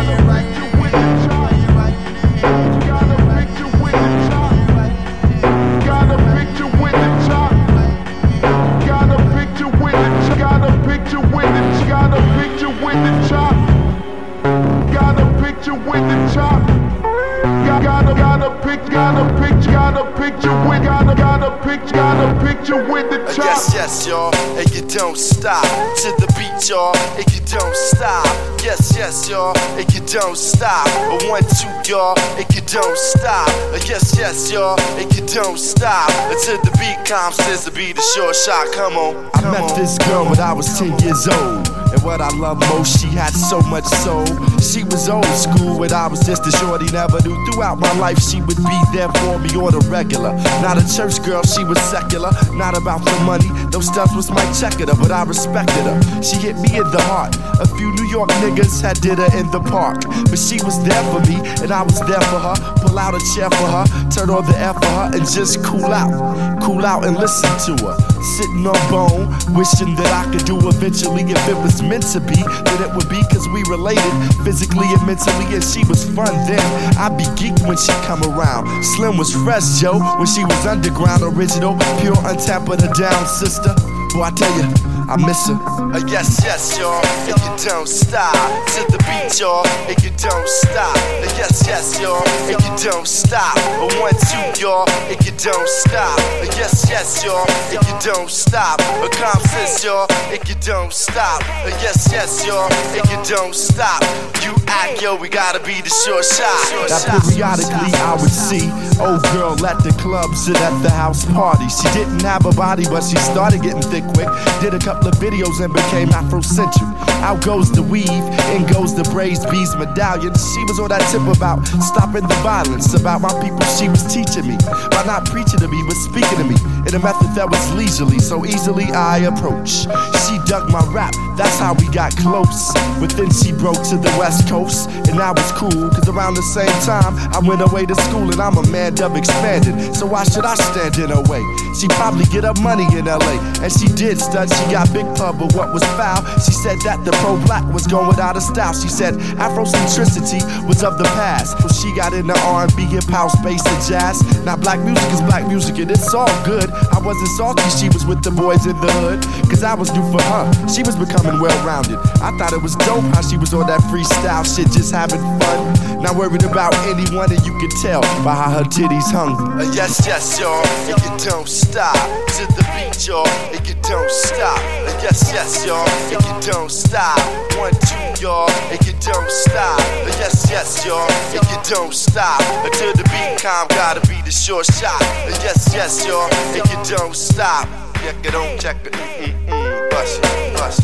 Picture 21.71 21.95
got 21.95 22.19
a 22.19 22.47
picture 22.47 22.83
with 22.91 23.11
the 23.11 23.19
top. 23.31 23.47
Yes, 23.47 23.73
yes, 23.75 24.07
y'all, 24.07 24.35
and 24.59 24.69
you 24.75 24.83
don't 24.83 25.17
stop 25.17 25.63
to 26.03 26.09
the 26.19 26.27
beat, 26.35 26.69
y'all, 26.69 26.97
and 27.15 27.27
you 27.33 27.41
don't 27.47 27.77
stop. 27.77 28.27
Yes, 28.63 28.93
yes, 28.97 29.29
y'all, 29.29 29.57
and 29.79 29.87
you 29.95 30.01
don't 30.07 30.37
stop. 30.37 30.87
A 30.89 31.29
one, 31.29 31.43
two, 31.59 31.71
y'all, 31.91 32.19
and 32.39 32.47
you 32.55 32.63
don't 32.63 32.99
stop. 32.99 33.49
A 33.71 33.79
yes, 33.87 34.17
yes, 34.19 34.51
y'all, 34.51 34.81
and 34.99 35.07
you 35.15 35.25
don't 35.27 35.59
stop. 35.59 36.11
Until 36.33 36.59
the 36.63 36.73
beat 36.79 36.99
comes, 37.07 37.37
says 37.37 37.65
to 37.67 37.71
be 37.71 37.93
the 37.93 38.03
short 38.15 38.35
shot. 38.35 38.67
Come 38.75 38.97
on. 38.97 39.31
I 39.35 39.53
met 39.53 39.77
this 39.77 39.97
girl 39.99 40.25
when 40.25 40.41
I 40.41 40.53
was 40.53 40.67
10 40.79 40.99
years 40.99 41.29
old. 41.29 41.70
What 42.03 42.21
I 42.21 42.35
love 42.37 42.59
most, 42.73 43.01
she 43.01 43.09
had 43.09 43.31
so 43.31 43.61
much 43.61 43.85
soul. 43.85 44.25
She 44.59 44.85
was 44.85 45.09
old 45.09 45.25
school 45.27 45.79
when 45.79 45.93
I 45.93 46.07
was 46.07 46.21
just 46.25 46.47
a 46.47 46.51
shorty, 46.53 46.87
never 46.93 47.21
knew. 47.21 47.37
Throughout 47.47 47.79
my 47.79 47.93
life, 47.99 48.19
she 48.19 48.41
would 48.41 48.57
be 48.57 48.81
there 48.93 49.09
for 49.21 49.39
me 49.39 49.51
on 49.55 49.73
the 49.73 49.87
regular. 49.91 50.33
Not 50.63 50.79
a 50.79 50.85
church 50.97 51.23
girl, 51.23 51.43
she 51.43 51.63
was 51.65 51.79
secular. 51.83 52.31
Not 52.53 52.77
about 52.77 53.05
the 53.05 53.13
money, 53.25 53.49
those 53.71 53.87
stuff 53.87 54.17
was 54.17 54.31
my 54.31 54.45
checker, 54.53 54.87
but 54.87 55.11
I 55.11 55.25
respected 55.25 55.85
her. 55.85 56.23
She 56.23 56.37
hit 56.37 56.57
me 56.57 56.77
in 56.77 56.91
the 56.91 57.03
heart. 57.03 57.37
A 57.61 57.67
few 57.67 57.93
New 57.95 58.09
York 58.09 58.31
niggas 58.41 58.81
had 58.81 59.01
did 59.01 59.19
her 59.19 59.31
in 59.39 59.51
the 59.51 59.61
park. 59.61 60.01
But 60.31 60.39
she 60.39 60.57
was 60.65 60.83
there 60.85 61.05
for 61.13 61.21
me, 61.29 61.37
and 61.61 61.71
I 61.71 61.83
was 61.83 62.01
there 62.01 62.23
for 62.33 62.41
her. 62.41 62.57
Pull 62.81 62.99
out 62.99 63.15
a 63.15 63.21
chair 63.35 63.51
for 63.51 63.69
her, 63.69 63.85
turn 64.11 64.31
on 64.31 64.47
the 64.47 64.57
air 64.57 64.75
for 64.75 64.87
her, 64.87 65.11
and 65.13 65.29
just 65.29 65.63
cool 65.63 65.93
out. 65.93 66.63
Cool 66.63 66.85
out 66.85 67.05
and 67.05 67.17
listen 67.17 67.77
to 67.77 67.87
her. 67.87 68.10
Sitting 68.21 68.67
on 68.67 68.77
bone, 68.91 69.29
wishing 69.57 69.97
that 69.97 70.13
I 70.13 70.31
could 70.31 70.45
do 70.45 70.57
eventually 70.69 71.23
if 71.23 71.49
it 71.49 71.57
was 71.57 71.83
meant 71.83 72.05
to 72.13 72.21
be, 72.21 72.37
That 72.37 72.81
it 72.85 72.95
would 72.95 73.09
be 73.09 73.21
cause 73.33 73.49
we 73.49 73.65
related 73.69 74.13
physically 74.45 74.87
and 74.93 75.07
mentally, 75.07 75.49
and 75.55 75.65
she 75.65 75.85
was 75.85 76.05
fun 76.05 76.33
then. 76.45 76.61
I'd 77.01 77.17
be 77.17 77.25
geeked 77.41 77.67
when 77.67 77.77
she 77.77 77.93
come 78.05 78.23
around. 78.25 78.69
Slim 78.97 79.17
was 79.17 79.33
fresh, 79.33 79.81
Joe, 79.81 79.99
when 80.19 80.27
she 80.27 80.45
was 80.45 80.67
underground, 80.67 81.23
original, 81.23 81.77
pure, 82.01 82.17
untapped, 82.29 82.67
but 82.67 82.83
a 82.85 82.89
down 82.93 83.27
sister. 83.27 83.75
Boy, 84.13 84.29
I 84.29 84.31
tell 84.37 84.53
you, 84.59 84.90
I 85.11 85.17
miss 85.17 85.49
her. 85.49 85.59
Uh, 85.91 85.99
yes, 86.07 86.39
yes, 86.45 86.79
y'all, 86.79 87.03
If 87.27 87.35
you 87.43 87.69
don't 87.69 87.89
stop 87.89 88.31
to 88.79 88.81
the 88.93 88.99
beat, 89.11 89.41
y'all, 89.41 89.67
If 89.91 90.05
you 90.05 90.11
don't 90.15 90.47
stop. 90.47 90.95
Uh, 90.95 91.27
yes, 91.35 91.67
yes, 91.67 91.99
y'all, 91.99 92.23
If 92.47 92.63
you 92.63 92.91
don't 92.91 93.09
stop. 93.09 93.57
A 93.83 93.91
one, 93.99 94.15
two, 94.31 94.63
y'all, 94.63 94.87
If 95.11 95.27
you 95.27 95.33
don't 95.35 95.67
stop. 95.67 96.15
Uh, 96.39 96.47
yes, 96.55 96.87
yes, 96.89 97.25
y'all, 97.25 97.43
If 97.75 97.83
you 97.91 97.97
don't 97.99 98.31
stop. 98.31 98.79
A 99.03 99.09
confidence, 99.11 99.83
y'all, 99.83 100.07
and 100.31 100.39
you 100.49 100.55
don't 100.63 100.93
stop. 100.93 101.43
Uh, 101.43 101.75
yes, 101.83 102.07
yes, 102.13 102.47
y'all, 102.47 102.71
If 102.95 103.03
you 103.11 103.19
don't 103.27 103.55
stop. 103.55 104.07
You 104.47 104.55
act, 104.69 105.03
yo, 105.03 105.17
we 105.17 105.29
gotta 105.29 105.59
be 105.59 105.83
the 105.83 105.91
short 105.91 106.25
shot. 106.25 106.55
Now 106.87 107.19
periodically 107.19 107.93
I 107.99 108.15
would 108.15 108.31
see 108.31 108.71
old 109.03 109.23
girl 109.35 109.59
at 109.67 109.83
the 109.83 109.91
club, 109.99 110.35
sit 110.35 110.57
at 110.61 110.83
the 110.83 110.91
house 110.91 111.25
party. 111.27 111.69
She 111.69 111.91
didn't 111.99 112.23
have 112.23 112.47
a 112.47 112.53
body, 112.53 112.85
but 112.85 113.03
she 113.03 113.17
started 113.19 113.63
getting 113.63 113.83
thick 113.83 114.05
quick. 114.15 114.29
Did 114.61 114.75
a 114.75 114.79
couple 114.79 115.00
of 115.07 115.15
videos 115.15 115.61
and 115.63 115.73
became 115.73 116.09
Afrocentric. 116.09 116.89
Out 117.23 117.45
goes 117.45 117.71
the 117.71 117.83
weave, 117.83 118.09
in 118.55 118.67
goes 118.67 118.95
the 118.95 119.05
braids, 119.13 119.45
bees, 119.47 119.75
medallion. 119.77 120.33
She 120.35 120.63
was 120.65 120.81
on 120.81 120.89
that 120.89 121.05
tip 121.13 121.23
about 121.29 121.67
stopping 121.83 122.27
the 122.27 122.39
violence, 122.43 122.95
about 122.95 123.21
my 123.21 123.33
people 123.43 123.61
she 123.77 123.89
was 123.89 124.03
teaching 124.13 124.49
me. 124.49 124.57
By 124.91 125.05
not 125.07 125.27
preaching 125.27 125.61
to 125.61 125.69
me, 125.69 125.81
but 125.87 125.97
speaking 126.09 126.39
to 126.39 126.45
me 126.45 126.57
in 126.89 126.95
a 126.95 127.03
method 127.03 127.35
that 127.37 127.49
was 127.49 127.63
leisurely, 127.75 128.19
so 128.19 128.45
easily 128.45 128.85
I 128.93 129.29
approach. 129.29 129.87
She 130.27 130.35
dug 130.47 130.71
my 130.71 130.85
rap, 130.93 131.15
that's 131.41 131.59
how 131.59 131.73
we 131.73 131.89
got 131.89 132.15
close. 132.17 132.75
But 133.01 133.17
then 133.17 133.33
she 133.33 133.51
broke 133.51 133.81
to 133.89 133.97
the 133.97 134.13
west 134.21 134.47
coast, 134.47 134.91
and 135.09 135.17
I 135.17 135.33
was 135.33 135.49
cool, 135.57 135.89
cause 135.89 136.07
around 136.07 136.35
the 136.35 136.45
same 136.53 136.77
time 136.85 137.17
I 137.33 137.41
went 137.41 137.63
away 137.65 137.87
to 137.87 137.95
school 137.95 138.29
and 138.29 138.37
I'm 138.37 138.59
a 138.59 138.67
man 138.69 138.95
dub 138.95 139.17
expanded. 139.17 139.97
So 139.97 140.05
why 140.05 140.25
should 140.25 140.45
I 140.45 140.55
stand 140.55 141.01
in 141.01 141.09
her 141.09 141.25
way? 141.33 141.41
She 141.81 141.89
probably 141.97 142.29
get 142.29 142.45
her 142.45 142.53
money 142.61 142.85
in 142.93 143.07
LA, 143.07 143.41
and 143.65 143.73
she 143.73 143.89
did 143.89 144.21
stud, 144.21 144.53
she 144.53 144.65
got 144.69 144.93
big 144.93 145.09
pub, 145.17 145.41
but 145.41 145.57
what 145.57 145.73
was 145.73 145.83
foul? 145.97 146.21
She 146.45 146.53
said 146.53 146.77
that 146.85 147.01
the 147.09 147.13
pro 147.25 147.41
black 147.49 147.65
was 147.73 147.87
going 147.87 148.21
out 148.21 148.37
of 148.37 148.43
style. 148.43 148.75
She 148.77 148.89
said 148.89 149.15
Afrocentricity 149.41 150.45
was 150.69 150.85
of 150.85 150.99
the 150.99 151.09
past. 151.17 151.57
So 151.63 151.69
she 151.73 151.89
got 151.97 152.13
into 152.13 152.37
R&B, 152.37 152.85
hip 152.85 153.09
house, 153.09 153.33
bass, 153.41 153.65
and 153.65 153.81
jazz. 153.89 154.21
Now 154.45 154.57
black 154.57 154.81
music 154.81 155.09
is 155.09 155.23
black 155.23 155.49
music, 155.49 155.79
and 155.79 155.91
it's 155.91 156.13
all 156.13 156.29
good. 156.45 156.69
I 156.93 157.01
wasn't 157.01 157.33
salty, 157.41 157.65
she 157.81 157.89
was 157.89 158.05
with 158.05 158.23
the 158.23 158.31
boys 158.31 158.67
in 158.67 158.77
the 158.77 158.93
hood, 159.01 159.25
cause 159.49 159.63
I 159.63 159.73
was 159.73 159.89
new 159.97 160.05
for 160.13 160.21
her. 160.21 160.45
She 160.69 160.83
was 160.83 160.97
becoming 160.97 161.30
well 161.39 161.55
rounded. 161.67 161.99
I 162.23 162.35
thought 162.39 162.53
it 162.53 162.63
was 162.63 162.75
dope 162.77 163.05
how 163.15 163.21
she 163.23 163.37
was 163.37 163.53
on 163.55 163.67
that 163.69 163.81
freestyle 163.93 164.43
shit, 164.43 164.73
just 164.73 164.91
having 164.93 165.21
fun. 165.39 166.03
Not 166.03 166.17
worried 166.17 166.45
about 166.45 166.75
anyone, 166.89 167.31
and 167.31 167.45
you 167.45 167.53
could 167.61 167.71
tell 167.83 168.01
by 168.25 168.35
how 168.35 168.51
her 168.51 168.65
titties 168.65 169.13
hung. 169.13 169.37
Uh, 169.37 169.71
yes, 169.75 170.03
yes, 170.07 170.41
y'all, 170.41 170.65
and 170.89 170.97
you 171.05 171.13
don't 171.31 171.47
stop 171.47 171.95
to 172.41 172.43
the 172.57 172.65
beat, 172.73 173.07
y'all, 173.07 173.29
and 173.53 173.61
you 173.69 173.75
don't 173.85 174.11
stop. 174.11 174.59
Uh, 174.59 174.99
yes, 175.05 175.31
yes, 175.33 175.65
y'all, 175.67 175.87
and 176.09 176.25
you 176.25 176.53
don't 176.53 176.71
stop. 176.71 177.21
One, 177.61 177.77
two, 177.85 178.25
y'all, 178.25 178.51
and 178.73 178.81
you 178.87 178.95
don't 179.05 179.31
stop. 179.31 179.79
Uh, 179.79 180.09
yes, 180.17 180.49
yes, 180.49 180.85
y'all, 180.87 181.11
and 181.37 181.45
you 181.53 181.59
don't 181.69 181.93
stop. 181.93 182.41
Until 182.65 182.93
the 182.95 183.05
beat 183.13 183.39
calm, 183.43 183.69
gotta 183.69 184.01
be 184.09 184.21
the 184.23 184.33
short 184.33 184.65
shot. 184.67 185.01
Uh, 185.03 185.37
yes, 185.45 185.69
yes, 185.75 186.07
y'all, 186.07 186.33
and 186.57 186.65
you 186.65 186.97
don't 186.97 187.15
stop. 187.15 187.69
Check 188.01 188.25
it 188.25 188.35
on, 188.35 188.59
check 188.59 188.77
it. 188.87 188.93
Mm-mm, 188.95 189.60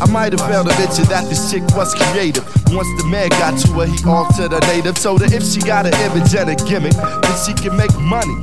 I 0.00 0.06
might 0.10 0.32
have 0.32 0.42
failed 0.50 0.68
to 0.68 0.74
mention 0.78 1.04
that 1.08 1.28
this 1.28 1.50
chick 1.50 1.62
was 1.74 1.94
creative. 1.94 2.44
Once 2.74 2.88
the 3.00 3.06
man 3.08 3.28
got 3.40 3.56
to 3.64 3.68
her, 3.80 3.86
he 3.86 3.96
altered 4.04 4.52
her 4.52 4.60
native. 4.68 4.94
Told 4.98 5.22
her 5.22 5.30
if 5.30 5.44
she 5.46 5.60
got 5.60 5.86
an 5.86 5.94
image 6.04 6.34
and 6.34 6.50
a 6.50 6.56
gimmick, 6.68 6.92
then 6.92 7.36
she 7.46 7.54
can 7.54 7.76
make 7.76 7.94
money. 8.02 8.34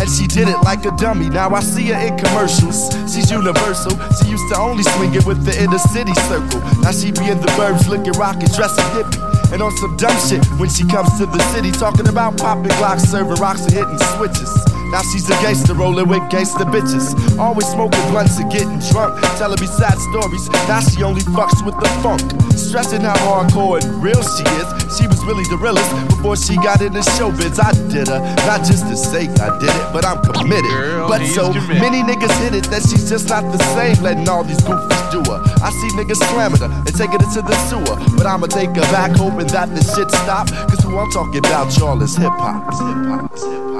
And 0.00 0.08
she 0.10 0.26
did 0.26 0.48
it 0.48 0.58
like 0.64 0.84
a 0.84 0.90
dummy. 0.96 1.28
Now 1.28 1.54
I 1.54 1.60
see 1.60 1.92
her 1.94 2.00
in 2.00 2.18
commercials. 2.18 2.90
She's 3.12 3.30
universal. 3.30 3.94
She 4.18 4.34
used 4.34 4.48
to 4.52 4.58
only 4.58 4.82
swing 4.96 5.14
it 5.14 5.24
with 5.26 5.44
the 5.44 5.54
inner 5.62 5.78
city 5.78 6.14
circle. 6.26 6.60
Now 6.82 6.90
she 6.90 7.12
be 7.12 7.30
in 7.30 7.38
the 7.38 7.52
burbs 7.54 7.86
looking 7.86 8.12
rockin', 8.18 8.50
dressing 8.50 8.84
hippie. 8.96 9.20
And 9.52 9.62
on 9.62 9.70
some 9.78 9.96
dumb 9.96 10.16
shit 10.26 10.42
when 10.58 10.68
she 10.68 10.84
comes 10.88 11.16
to 11.18 11.26
the 11.26 11.38
city, 11.54 11.70
talking 11.70 12.08
about 12.08 12.36
popping 12.36 12.72
glocks, 12.82 13.06
serving 13.06 13.38
rocks, 13.38 13.62
and 13.62 13.74
hitting 13.74 13.98
switches. 14.18 14.65
Now 14.90 15.02
she's 15.02 15.28
a 15.28 15.36
gangster 15.42 15.74
rolling 15.74 16.08
with 16.08 16.22
gangster 16.30 16.64
bitches. 16.64 17.14
Always 17.38 17.66
smoking 17.66 18.00
blunts 18.10 18.38
and 18.38 18.50
getting 18.50 18.78
drunk. 18.90 19.20
Telling 19.36 19.60
me 19.60 19.66
sad 19.66 19.98
stories. 19.98 20.48
Now 20.68 20.80
she 20.80 21.02
only 21.02 21.22
fucks 21.34 21.64
with 21.64 21.74
the 21.80 21.88
funk. 22.02 22.22
Stressing 22.56 23.02
how 23.02 23.16
hardcore 23.26 23.82
and 23.82 24.02
real 24.02 24.22
she 24.22 24.44
is. 24.62 24.68
She 24.96 25.06
was 25.06 25.18
really 25.26 25.44
the 25.50 25.58
realest 25.58 25.90
before 26.08 26.36
she 26.36 26.56
got 26.56 26.80
into 26.80 27.00
showbiz. 27.18 27.58
I 27.58 27.72
did 27.90 28.08
her, 28.08 28.20
not 28.46 28.64
just 28.64 28.86
to 28.86 28.96
say 28.96 29.28
I 29.42 29.50
did 29.58 29.70
it, 29.70 29.86
but 29.92 30.04
I'm 30.04 30.22
committed. 30.22 30.70
Girl, 30.70 31.08
but 31.08 31.26
so 31.26 31.52
committed. 31.52 31.82
many 31.82 32.02
niggas 32.02 32.32
hit 32.40 32.54
it 32.54 32.64
that 32.70 32.82
she's 32.82 33.08
just 33.08 33.28
not 33.28 33.42
the 33.50 33.58
same. 33.74 34.02
Letting 34.02 34.28
all 34.28 34.44
these 34.44 34.60
goofies 34.62 35.10
do 35.10 35.18
her. 35.30 35.42
I 35.62 35.70
see 35.70 35.90
niggas 35.98 36.22
slamming 36.30 36.62
her 36.62 36.70
and 36.70 36.94
taking 36.94 37.20
it 37.20 37.30
to 37.34 37.42
the 37.42 37.56
sewer. 37.66 37.96
But 38.16 38.26
I'ma 38.26 38.46
take 38.46 38.70
her 38.70 38.86
back, 38.94 39.12
hoping 39.12 39.48
that 39.48 39.68
the 39.74 39.82
shit 39.82 40.10
stop. 40.10 40.48
Cause 40.70 40.80
who 40.84 40.96
I'm 40.98 41.10
talking 41.10 41.38
about, 41.38 41.76
y'all, 41.76 42.00
is 42.02 42.16
hip 42.16 42.32
hop. 42.32 42.70
Hip 42.70 42.72
hop, 42.72 42.86
hip 42.86 43.06
hop, 43.06 43.34
hip 43.34 43.42
hop, 43.42 43.74
hip 43.74 43.75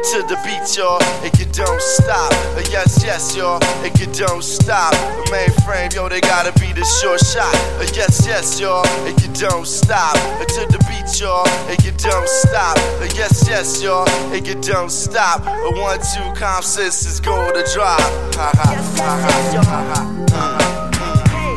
To 0.00 0.22
the 0.22 0.34
beat, 0.42 0.76
y'all, 0.76 0.98
it 1.24 1.32
can 1.34 1.52
don't 1.52 1.80
stop. 1.80 2.32
Uh, 2.32 2.64
yes, 2.72 3.04
yes, 3.04 3.36
y'all, 3.36 3.60
it 3.84 3.94
can 3.94 4.10
don't 4.10 4.42
stop. 4.42 4.90
The 4.92 5.30
mainframe, 5.30 5.94
yo, 5.94 6.08
they 6.08 6.20
gotta 6.20 6.52
be 6.58 6.72
the 6.72 6.84
short 6.84 7.20
shot. 7.20 7.54
Uh, 7.78 7.86
yes, 7.94 8.26
yes, 8.26 8.58
y'all, 8.58 8.82
it 9.06 9.16
can 9.18 9.32
don't 9.34 9.66
stop. 9.66 10.16
Uh, 10.16 10.44
to 10.46 10.66
the 10.66 10.78
beat, 10.88 11.20
y'all, 11.20 11.46
it 11.70 11.78
can 11.78 11.94
don't 11.98 12.28
stop. 12.28 12.76
Uh, 12.98 13.08
yes, 13.14 13.46
yes, 13.46 13.80
y'all, 13.82 14.08
it 14.34 14.44
can 14.44 14.60
don't 14.62 14.90
stop. 14.90 15.46
A 15.46 15.70
one, 15.78 16.00
two, 16.00 16.32
comp 16.34 16.64
sis 16.64 17.06
is 17.06 17.20
going 17.20 17.54
to 17.54 17.62
drop. 17.72 18.00
Ha 18.34 18.50
ha, 18.52 18.74
ha 18.96 19.62
ha, 19.62 19.62
ha 19.62 20.26
ha. 20.30 20.79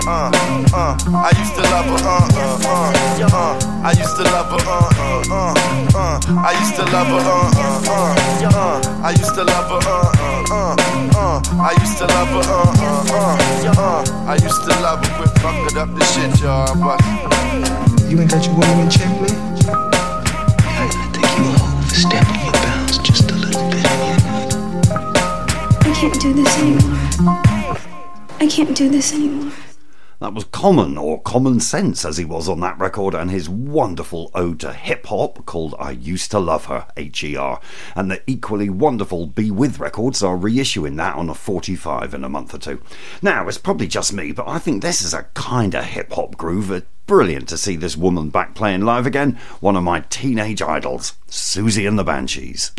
Uh, 0.06 0.28
uh, 0.74 0.98
I 1.16 1.32
used 1.40 1.56
to 1.56 1.62
love 1.62 1.86
her, 1.88 1.96
uh, 2.04 2.28
uh, 2.36 2.60
uh, 2.60 2.92
uh. 3.32 3.56
I 3.84 3.92
used 3.98 4.16
to 4.18 4.24
love 4.24 4.52
her, 4.52 4.60
uh, 4.68 4.92
uh, 5.00 5.24
uh, 5.32 5.56
uh. 5.96 6.20
I 6.44 6.52
used 6.60 6.76
to 6.76 6.84
love 6.92 7.08
her, 7.08 7.24
uh, 7.24 7.56
uh, 7.56 7.88
uh, 7.88 8.52
uh. 8.52 8.84
I 9.02 9.12
used 9.12 9.34
to 9.36 9.44
love 9.46 9.72
her, 9.72 9.80
uh, 9.88 10.12
uh, 10.20 10.44
uh, 10.52 10.76
uh. 11.16 11.40
I 11.56 11.72
used 11.80 11.98
to 12.00 12.06
love 12.08 12.28
her, 12.28 12.44
uh, 12.44 12.84
uh, 12.84 13.08
uh, 13.16 13.80
uh. 13.80 14.28
I 14.28 14.36
used 14.44 14.64
to 14.64 14.76
love 14.84 15.06
her, 15.06 15.12
quit 15.16 15.32
fucking 15.40 15.78
up 15.78 15.90
the 15.96 16.04
shit, 16.04 16.42
y'all, 16.42 16.76
but. 16.76 17.00
You 18.12 18.20
ain't 18.20 18.30
got 18.30 18.44
your 18.46 18.56
woman 18.56 18.80
in 18.82 18.90
check, 18.90 19.08
man? 19.22 19.32
I 20.68 20.88
think 21.16 21.32
you 21.38 21.46
are 21.48 21.64
overstepping 21.80 22.44
your 22.44 22.52
bounds 22.52 22.98
just 23.00 23.32
a 23.32 23.36
little 23.36 23.72
bit. 23.72 23.88
I 25.80 25.94
can't 25.96 26.20
do 26.20 26.34
this 26.34 26.58
anymore. 26.60 27.00
I 28.42 28.48
can't 28.48 28.76
do 28.76 28.90
this 28.90 29.14
anymore. 29.14 29.52
That 30.24 30.36
was 30.36 30.46
Common, 30.46 30.98
or 30.98 31.22
Common 31.22 31.60
Sense 31.60 32.06
as 32.06 32.16
he 32.16 32.24
was 32.24 32.48
on 32.48 32.62
that 32.62 32.80
record, 32.80 33.14
and 33.14 33.30
his 33.30 33.50
wonderful 33.50 34.32
ode 34.34 34.62
to 34.62 34.72
hip 34.72 35.08
hop 35.08 35.46
called 35.46 35.76
I 35.78 35.92
Used 35.92 36.32
to 36.32 36.40
Love 36.40 36.68
Her, 36.68 36.88
H 36.96 37.26
E 37.26 37.36
R. 37.36 37.60
And 37.94 38.10
the 38.10 38.22
equally 38.26 38.70
wonderful 38.70 39.26
Be 39.28 39.52
With 39.52 39.80
records 39.80 40.24
are 40.24 40.38
reissuing 40.38 40.96
that 40.96 41.18
on 41.18 41.30
a 41.30 41.34
45 41.34 42.14
in 42.14 42.24
a 42.24 42.30
month 42.30 42.54
or 42.54 42.58
two. 42.58 42.82
Now, 43.22 43.50
it's 43.50 43.58
probably 43.58 43.86
just 43.86 44.14
me, 44.14 44.32
but 44.32 44.48
I 44.48 44.60
think 44.60 44.82
this 44.82 45.02
is 45.02 45.14
a 45.14 45.28
kind 45.34 45.76
of 45.76 45.84
hip 45.84 46.14
hop 46.14 46.38
groove. 46.38 46.86
Brilliant 47.06 47.50
to 47.50 47.58
see 47.58 47.76
this 47.76 47.98
woman 47.98 48.30
back 48.30 48.56
playing 48.56 48.84
live 48.84 49.06
again, 49.06 49.38
one 49.60 49.76
of 49.76 49.84
my 49.84 50.06
teenage 50.10 50.62
idols, 50.62 51.16
Siouxsie 51.28 51.86
and 51.86 52.00
the 52.00 52.06
Banshees. 52.06 52.72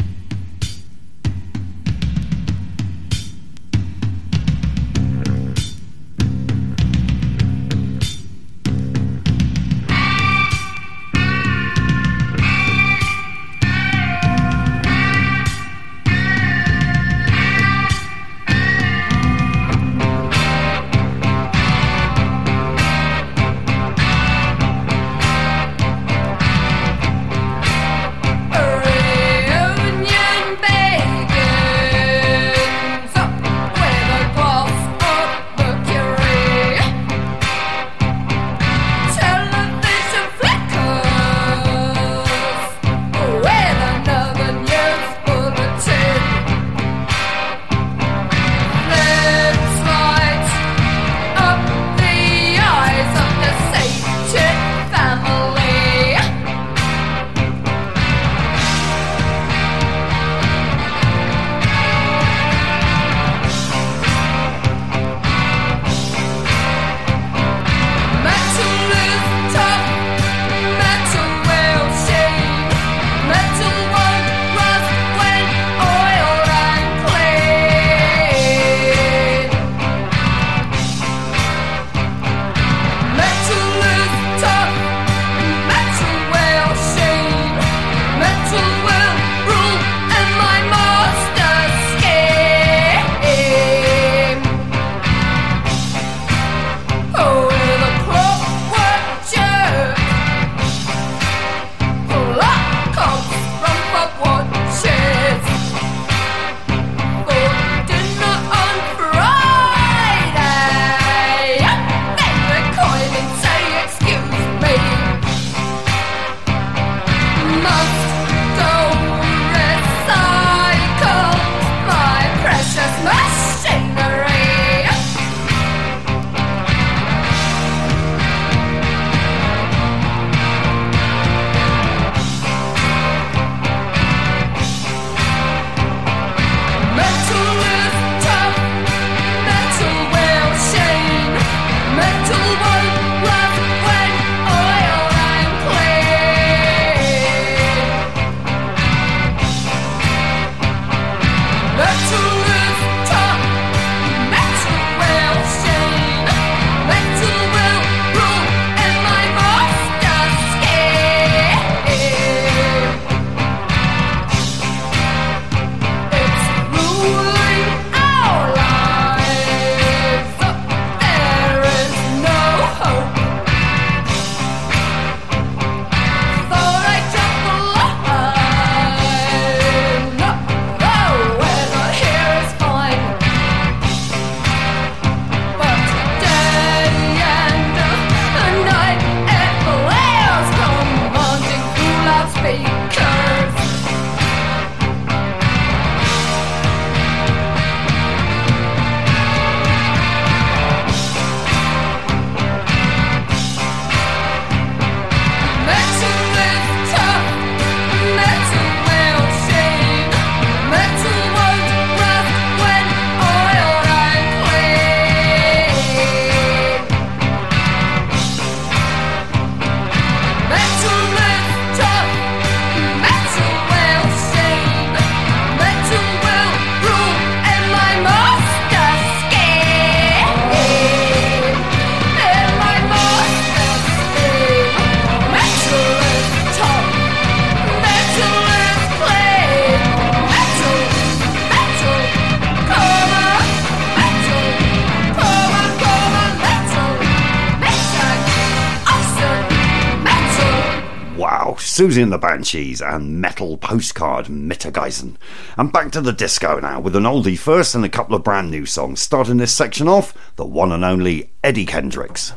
Siouxsie 251.84 252.02
and 252.02 252.12
the 252.12 252.16
Banshees 252.16 252.80
and 252.80 253.20
Metal 253.20 253.58
Postcard 253.58 254.24
Mittageisen. 254.28 255.16
And 255.58 255.70
back 255.70 255.92
to 255.92 256.00
the 256.00 256.14
disco 256.14 256.58
now 256.58 256.80
with 256.80 256.96
an 256.96 257.02
oldie 257.02 257.38
first 257.38 257.74
and 257.74 257.84
a 257.84 257.90
couple 257.90 258.16
of 258.16 258.24
brand 258.24 258.50
new 258.50 258.64
songs. 258.64 259.02
Starting 259.02 259.36
this 259.36 259.52
section 259.52 259.86
off, 259.86 260.14
the 260.36 260.46
one 260.46 260.72
and 260.72 260.82
only 260.82 261.32
Eddie 261.42 261.66
Kendricks. 261.66 262.32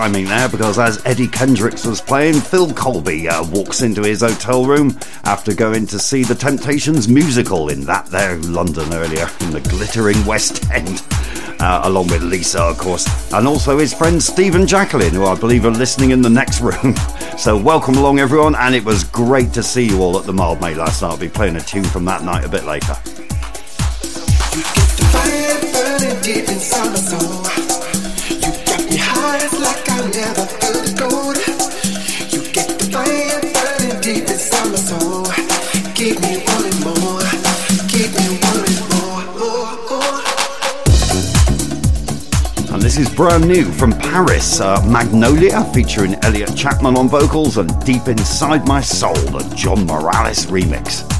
Timing 0.00 0.24
there 0.24 0.48
because 0.48 0.78
as 0.78 1.04
Eddie 1.04 1.28
Kendricks 1.28 1.84
was 1.84 2.00
playing, 2.00 2.32
Phil 2.40 2.72
Colby 2.72 3.28
uh, 3.28 3.44
walks 3.50 3.82
into 3.82 4.00
his 4.00 4.22
hotel 4.22 4.64
room 4.64 4.98
after 5.24 5.52
going 5.54 5.86
to 5.88 5.98
see 5.98 6.24
the 6.24 6.34
Temptations 6.34 7.06
musical 7.06 7.68
in 7.68 7.82
that 7.82 8.06
there 8.06 8.36
London 8.36 8.94
earlier 8.94 9.28
in 9.40 9.50
the 9.50 9.60
glittering 9.60 10.24
West 10.24 10.70
End. 10.70 11.02
Uh, 11.60 11.82
along 11.84 12.06
with 12.06 12.22
Lisa, 12.22 12.62
of 12.62 12.78
course, 12.78 13.30
and 13.34 13.46
also 13.46 13.76
his 13.76 13.92
friend 13.92 14.22
Stephen 14.22 14.66
Jacqueline, 14.66 15.12
who 15.12 15.26
I 15.26 15.38
believe 15.38 15.66
are 15.66 15.70
listening 15.70 16.12
in 16.12 16.22
the 16.22 16.30
next 16.30 16.62
room. 16.62 16.96
so, 17.38 17.54
welcome 17.54 17.96
along, 17.96 18.20
everyone, 18.20 18.54
and 18.54 18.74
it 18.74 18.82
was 18.82 19.04
great 19.04 19.52
to 19.52 19.62
see 19.62 19.86
you 19.86 20.00
all 20.00 20.18
at 20.18 20.24
the 20.24 20.32
Mildmay 20.32 20.76
last 20.76 21.02
night. 21.02 21.10
I'll 21.10 21.18
be 21.18 21.28
playing 21.28 21.56
a 21.56 21.60
tune 21.60 21.84
from 21.84 22.06
that 22.06 22.24
night 22.24 22.46
a 22.46 22.48
bit 22.48 22.64
later. 22.64 22.96
Brand 43.20 43.46
new 43.46 43.70
from 43.72 43.92
Paris 43.92 44.62
uh, 44.62 44.82
Magnolia, 44.86 45.62
featuring 45.74 46.14
Elliot 46.24 46.56
Chapman 46.56 46.96
on 46.96 47.06
vocals 47.06 47.58
and 47.58 47.68
Deep 47.84 48.08
Inside 48.08 48.66
My 48.66 48.80
Soul, 48.80 49.12
the 49.12 49.40
John 49.54 49.84
Morales 49.84 50.46
remix. 50.46 51.19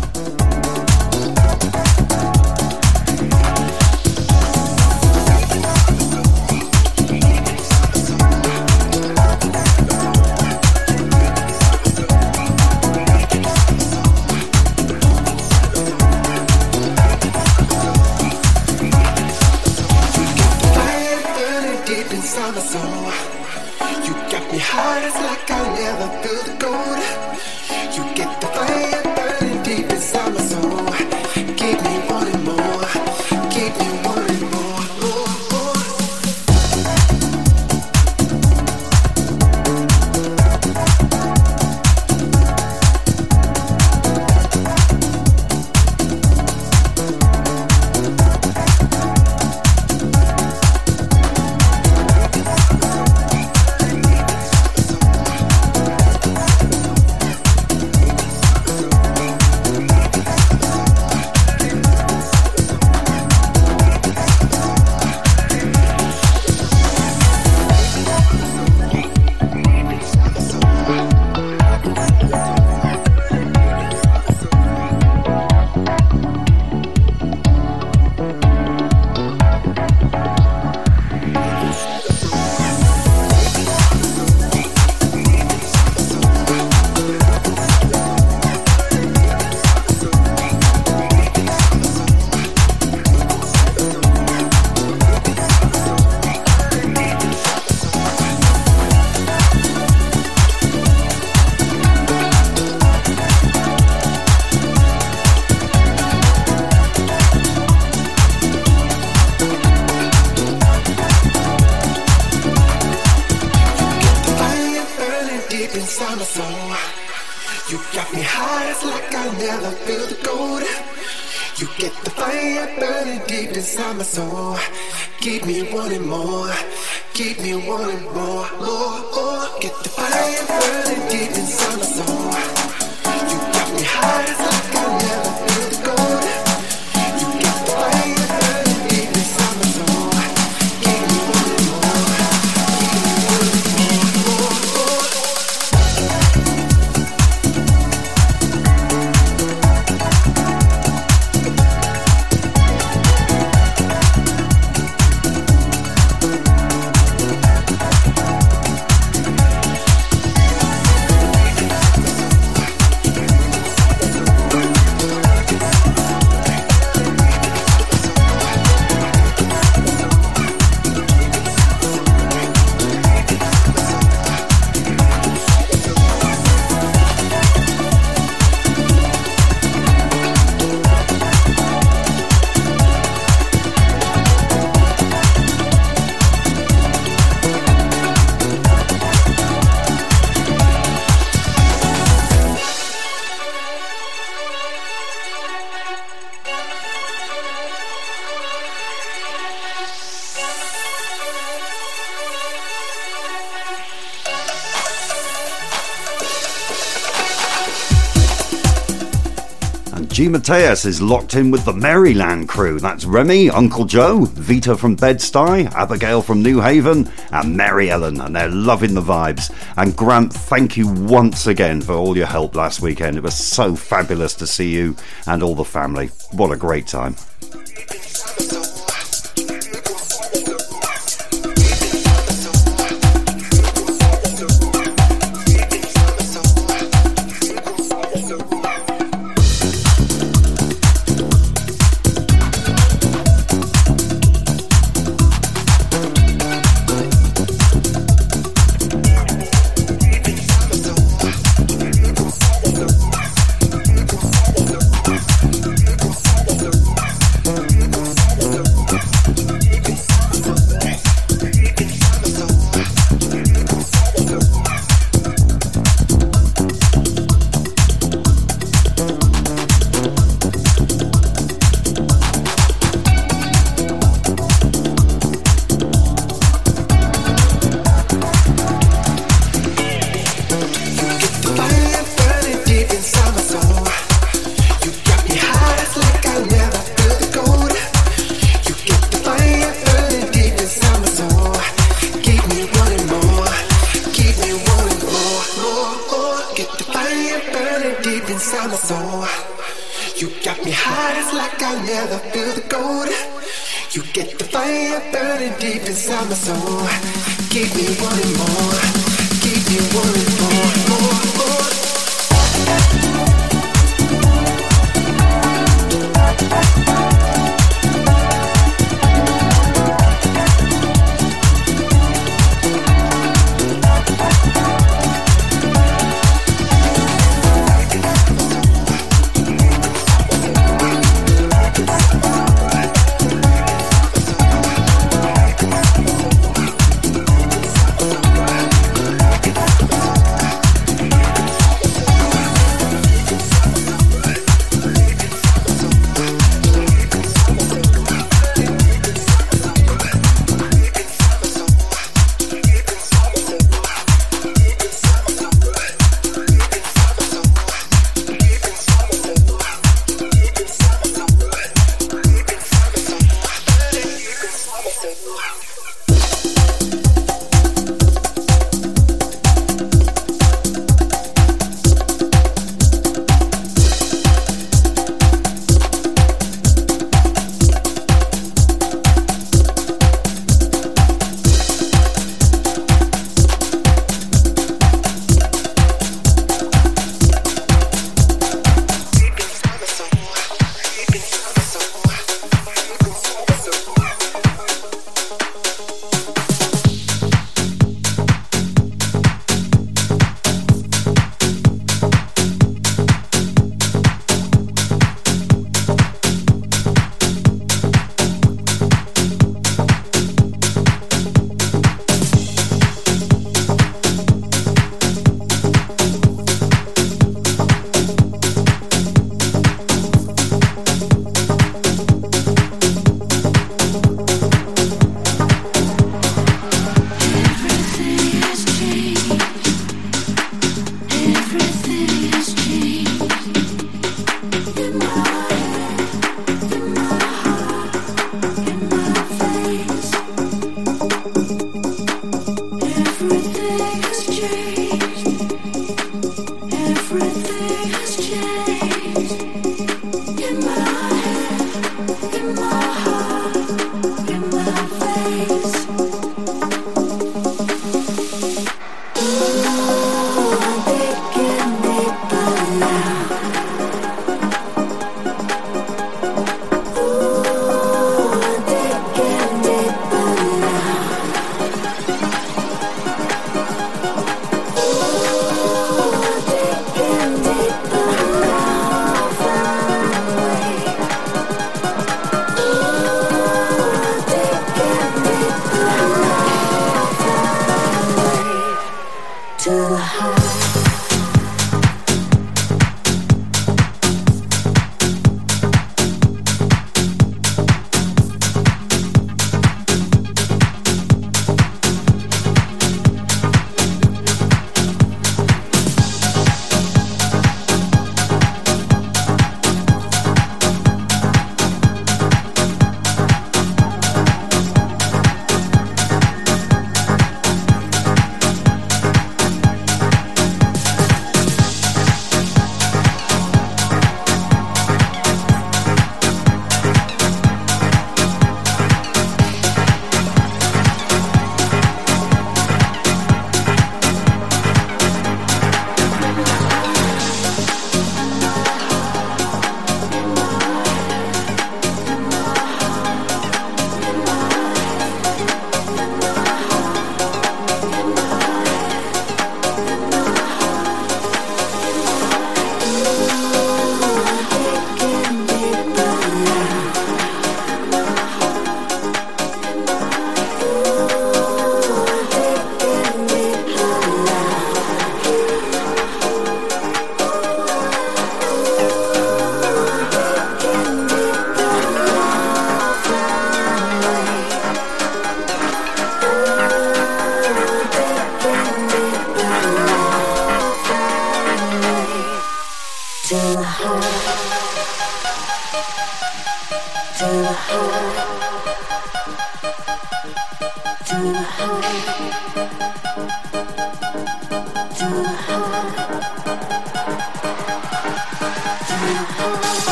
G. 210.20 210.28
Mateus 210.28 210.84
is 210.84 211.00
locked 211.00 211.34
in 211.34 211.50
with 211.50 211.64
the 211.64 211.72
Maryland 211.72 212.46
crew. 212.46 212.78
That's 212.78 213.06
Remy, 213.06 213.48
Uncle 213.48 213.86
Joe, 213.86 214.26
Vita 214.26 214.76
from 214.76 214.94
Bedstuy, 214.94 215.64
Abigail 215.72 216.20
from 216.20 216.42
New 216.42 216.60
Haven, 216.60 217.10
and 217.32 217.56
Mary 217.56 217.90
Ellen, 217.90 218.20
and 218.20 218.36
they're 218.36 218.50
loving 218.50 218.92
the 218.92 219.00
vibes. 219.00 219.50
And 219.78 219.96
Grant, 219.96 220.30
thank 220.30 220.76
you 220.76 220.88
once 220.88 221.46
again 221.46 221.80
for 221.80 221.94
all 221.94 222.18
your 222.18 222.26
help 222.26 222.54
last 222.54 222.82
weekend. 222.82 223.16
It 223.16 223.22
was 223.22 223.34
so 223.34 223.74
fabulous 223.74 224.34
to 224.34 224.46
see 224.46 224.70
you 224.70 224.94
and 225.26 225.42
all 225.42 225.54
the 225.54 225.64
family. 225.64 226.08
What 226.32 226.52
a 226.52 226.56
great 226.56 226.86
time. 226.86 227.16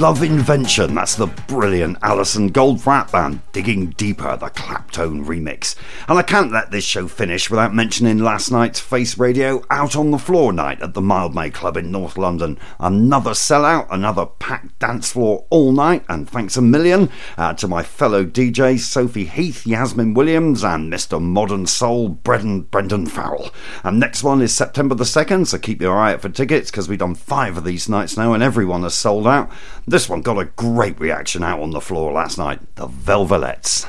Love 0.00 0.22
Invention. 0.22 0.94
That's 0.94 1.14
the 1.14 1.26
brilliant 1.26 1.98
Alison 2.00 2.50
Goldfrapp 2.50 3.12
band 3.12 3.42
Digging 3.52 3.90
Deeper, 3.90 4.34
the 4.34 4.46
Claptone 4.46 5.26
remix. 5.26 5.76
And 6.08 6.18
I 6.18 6.22
can't 6.22 6.50
let 6.50 6.70
this 6.70 6.84
show 6.84 7.06
finish 7.06 7.50
without 7.50 7.74
mentioning 7.74 8.16
last 8.16 8.50
night's 8.50 8.80
Face 8.80 9.18
Radio 9.18 9.62
Out 9.68 9.96
on 9.96 10.10
the 10.10 10.16
Floor 10.16 10.54
night 10.54 10.80
at 10.80 10.94
the 10.94 11.02
Mildmay 11.02 11.52
Club 11.52 11.76
in 11.76 11.90
North 11.90 12.16
London. 12.16 12.58
Another 12.78 13.32
sellout, 13.32 13.88
another 13.90 14.24
packed 14.24 14.69
dance 14.80 15.12
floor 15.12 15.46
all 15.50 15.70
night, 15.70 16.04
and 16.08 16.28
thanks 16.28 16.56
a 16.56 16.62
million 16.62 17.08
uh, 17.38 17.54
to 17.54 17.68
my 17.68 17.84
fellow 17.84 18.24
DJs 18.24 18.80
Sophie 18.80 19.26
Heath, 19.26 19.64
Yasmin 19.66 20.14
Williams, 20.14 20.64
and 20.64 20.92
Mr. 20.92 21.22
Modern 21.22 21.66
Soul 21.66 22.08
Brendan, 22.08 22.62
Brendan 22.62 23.06
Farrell. 23.06 23.50
And 23.84 24.00
next 24.00 24.24
one 24.24 24.42
is 24.42 24.52
September 24.52 24.96
the 24.96 25.04
2nd, 25.04 25.46
so 25.46 25.58
keep 25.58 25.80
your 25.80 25.96
eye 25.96 26.14
out 26.14 26.22
for 26.22 26.28
tickets 26.28 26.70
because 26.70 26.88
we've 26.88 26.98
done 26.98 27.14
five 27.14 27.56
of 27.56 27.64
these 27.64 27.88
nights 27.88 28.16
now 28.16 28.32
and 28.32 28.42
everyone 28.42 28.82
has 28.82 28.94
sold 28.94 29.26
out. 29.26 29.50
This 29.86 30.08
one 30.08 30.22
got 30.22 30.38
a 30.38 30.46
great 30.46 30.98
reaction 30.98 31.44
out 31.44 31.60
on 31.60 31.70
the 31.70 31.80
floor 31.80 32.12
last 32.12 32.38
night. 32.38 32.60
The 32.74 32.88
Velvelettes. 32.88 33.86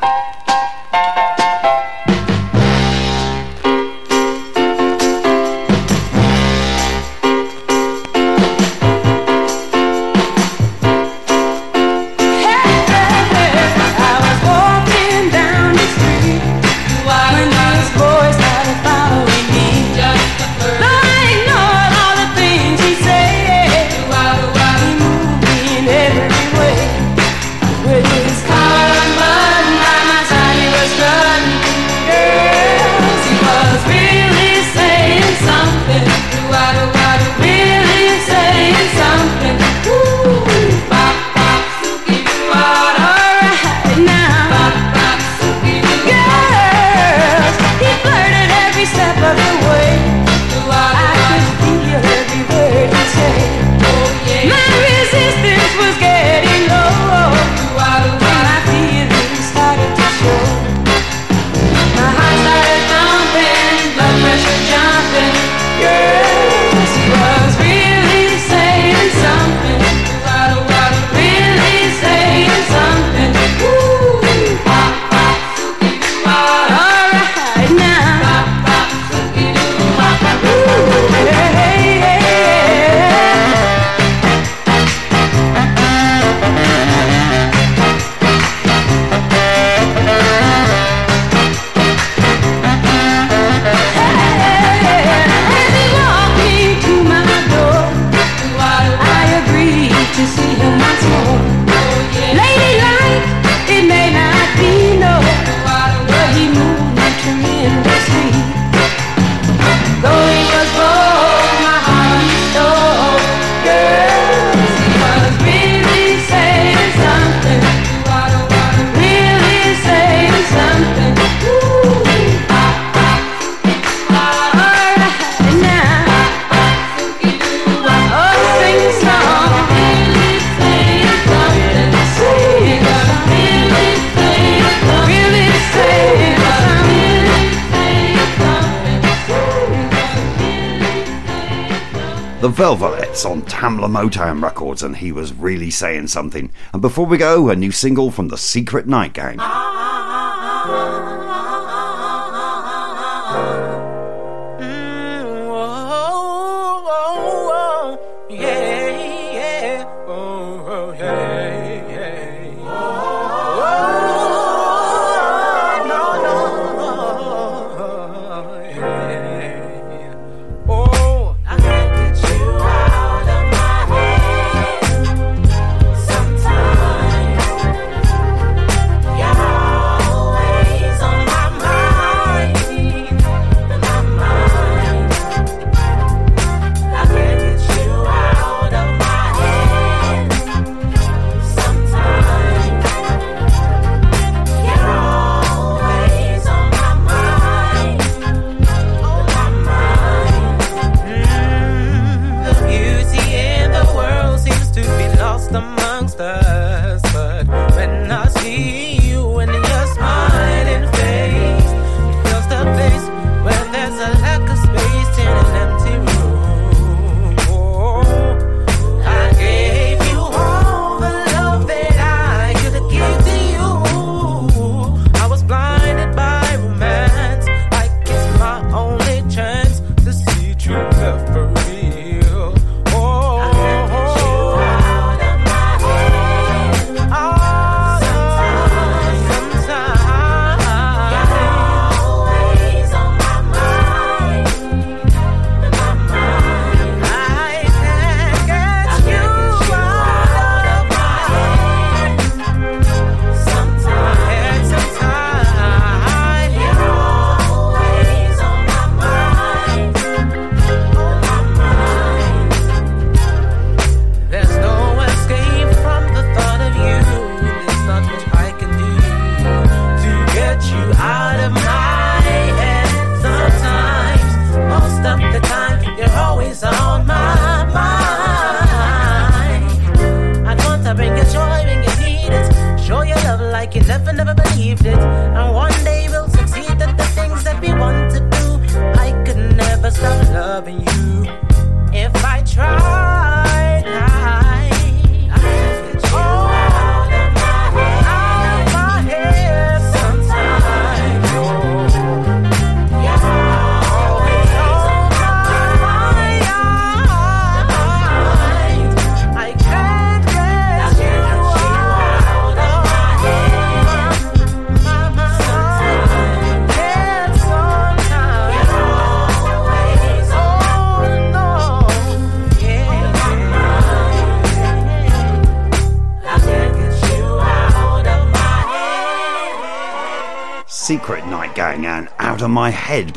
The 142.41 142.49
Velvets 142.49 143.23
on 143.23 143.43
Tamla 143.43 143.87
Motown 143.87 144.41
Records, 144.41 144.81
and 144.81 144.97
he 144.97 145.11
was 145.11 145.31
really 145.31 145.69
saying 145.69 146.07
something. 146.07 146.51
And 146.73 146.81
before 146.81 147.05
we 147.05 147.19
go, 147.19 147.49
a 147.49 147.55
new 147.55 147.69
single 147.69 148.09
from 148.09 148.29
the 148.29 148.37
Secret 148.37 148.87
Night 148.87 149.13
Gang. 149.13 149.37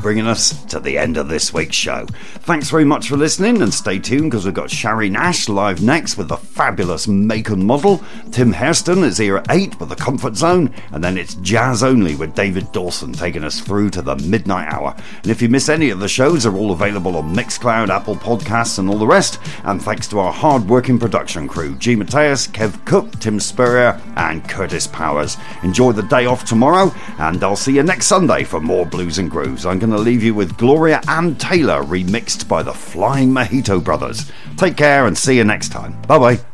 Bringing 0.04 0.26
us 0.26 0.62
to 0.66 0.78
the 0.78 0.98
end 0.98 1.16
of 1.16 1.30
this 1.30 1.54
week's 1.54 1.74
show. 1.74 2.04
Thanks 2.40 2.68
very 2.68 2.84
much 2.84 3.08
for 3.08 3.16
listening, 3.16 3.62
and 3.62 3.72
stay 3.72 3.98
tuned 3.98 4.30
because 4.30 4.44
we've 4.44 4.52
got 4.52 4.70
Shari 4.70 5.08
Nash 5.08 5.48
live 5.48 5.82
next 5.82 6.18
with 6.18 6.28
the 6.28 6.36
fabulous 6.36 7.08
Make 7.08 7.48
and 7.48 7.64
model. 7.64 8.04
Tim 8.30 8.52
Hairston 8.52 9.02
is 9.02 9.16
here 9.16 9.38
at 9.38 9.46
8 9.50 9.80
with 9.80 9.88
the 9.88 9.96
Comfort 9.96 10.36
Zone, 10.36 10.74
and 10.92 11.02
then 11.02 11.16
it's 11.16 11.36
Jazz 11.36 11.82
Only 11.82 12.16
with 12.16 12.34
David 12.34 12.70
Dawson 12.70 13.14
taking 13.14 13.44
us 13.44 13.62
through 13.62 13.88
to 13.90 14.02
the 14.02 14.16
midnight 14.16 14.70
hour. 14.70 14.94
And 15.22 15.30
if 15.30 15.40
you 15.40 15.48
miss 15.48 15.70
any 15.70 15.88
of 15.88 16.00
the 16.00 16.08
shows, 16.08 16.42
they're 16.42 16.52
all 16.54 16.72
available 16.72 17.16
on 17.16 17.34
Mixcloud, 17.34 17.88
Apple 17.88 18.16
Podcasts, 18.16 18.78
and 18.78 18.90
all 18.90 18.98
the 18.98 19.06
rest. 19.06 19.40
And 19.64 19.82
thanks 19.82 20.06
to 20.08 20.18
our 20.18 20.32
hard 20.32 20.68
working 20.68 20.98
production 20.98 21.48
crew 21.48 21.74
G. 21.76 21.96
Mateus, 21.96 22.46
Kev 22.46 22.84
Cook, 22.84 23.18
Tim 23.20 23.40
Spurrier, 23.40 24.00
and 24.16 24.46
Curtis 24.48 24.86
Powers. 24.86 25.36
Enjoy 25.62 25.92
the 25.92 26.02
day 26.02 26.26
off 26.26 26.44
tomorrow, 26.44 26.92
and 27.18 27.42
I'll 27.42 27.56
see 27.56 27.74
you 27.74 27.82
next 27.82 28.06
Sunday 28.06 28.44
for 28.44 28.60
more 28.60 28.86
blues 28.86 29.18
and 29.18 29.30
grooves. 29.30 29.66
I'm 29.66 29.78
going 29.78 29.90
to 29.90 29.98
leave 29.98 30.22
you 30.22 30.34
with 30.34 30.56
Gloria 30.56 31.00
Ann 31.08 31.36
Taylor 31.36 31.82
remixed 31.82 32.48
by 32.48 32.62
the 32.62 32.74
Flying 32.74 33.30
Mojito 33.30 33.82
Brothers. 33.82 34.30
Take 34.56 34.76
care 34.76 35.06
and 35.06 35.16
see 35.16 35.36
you 35.36 35.44
next 35.44 35.70
time. 35.70 36.00
Bye 36.02 36.18
bye. 36.18 36.53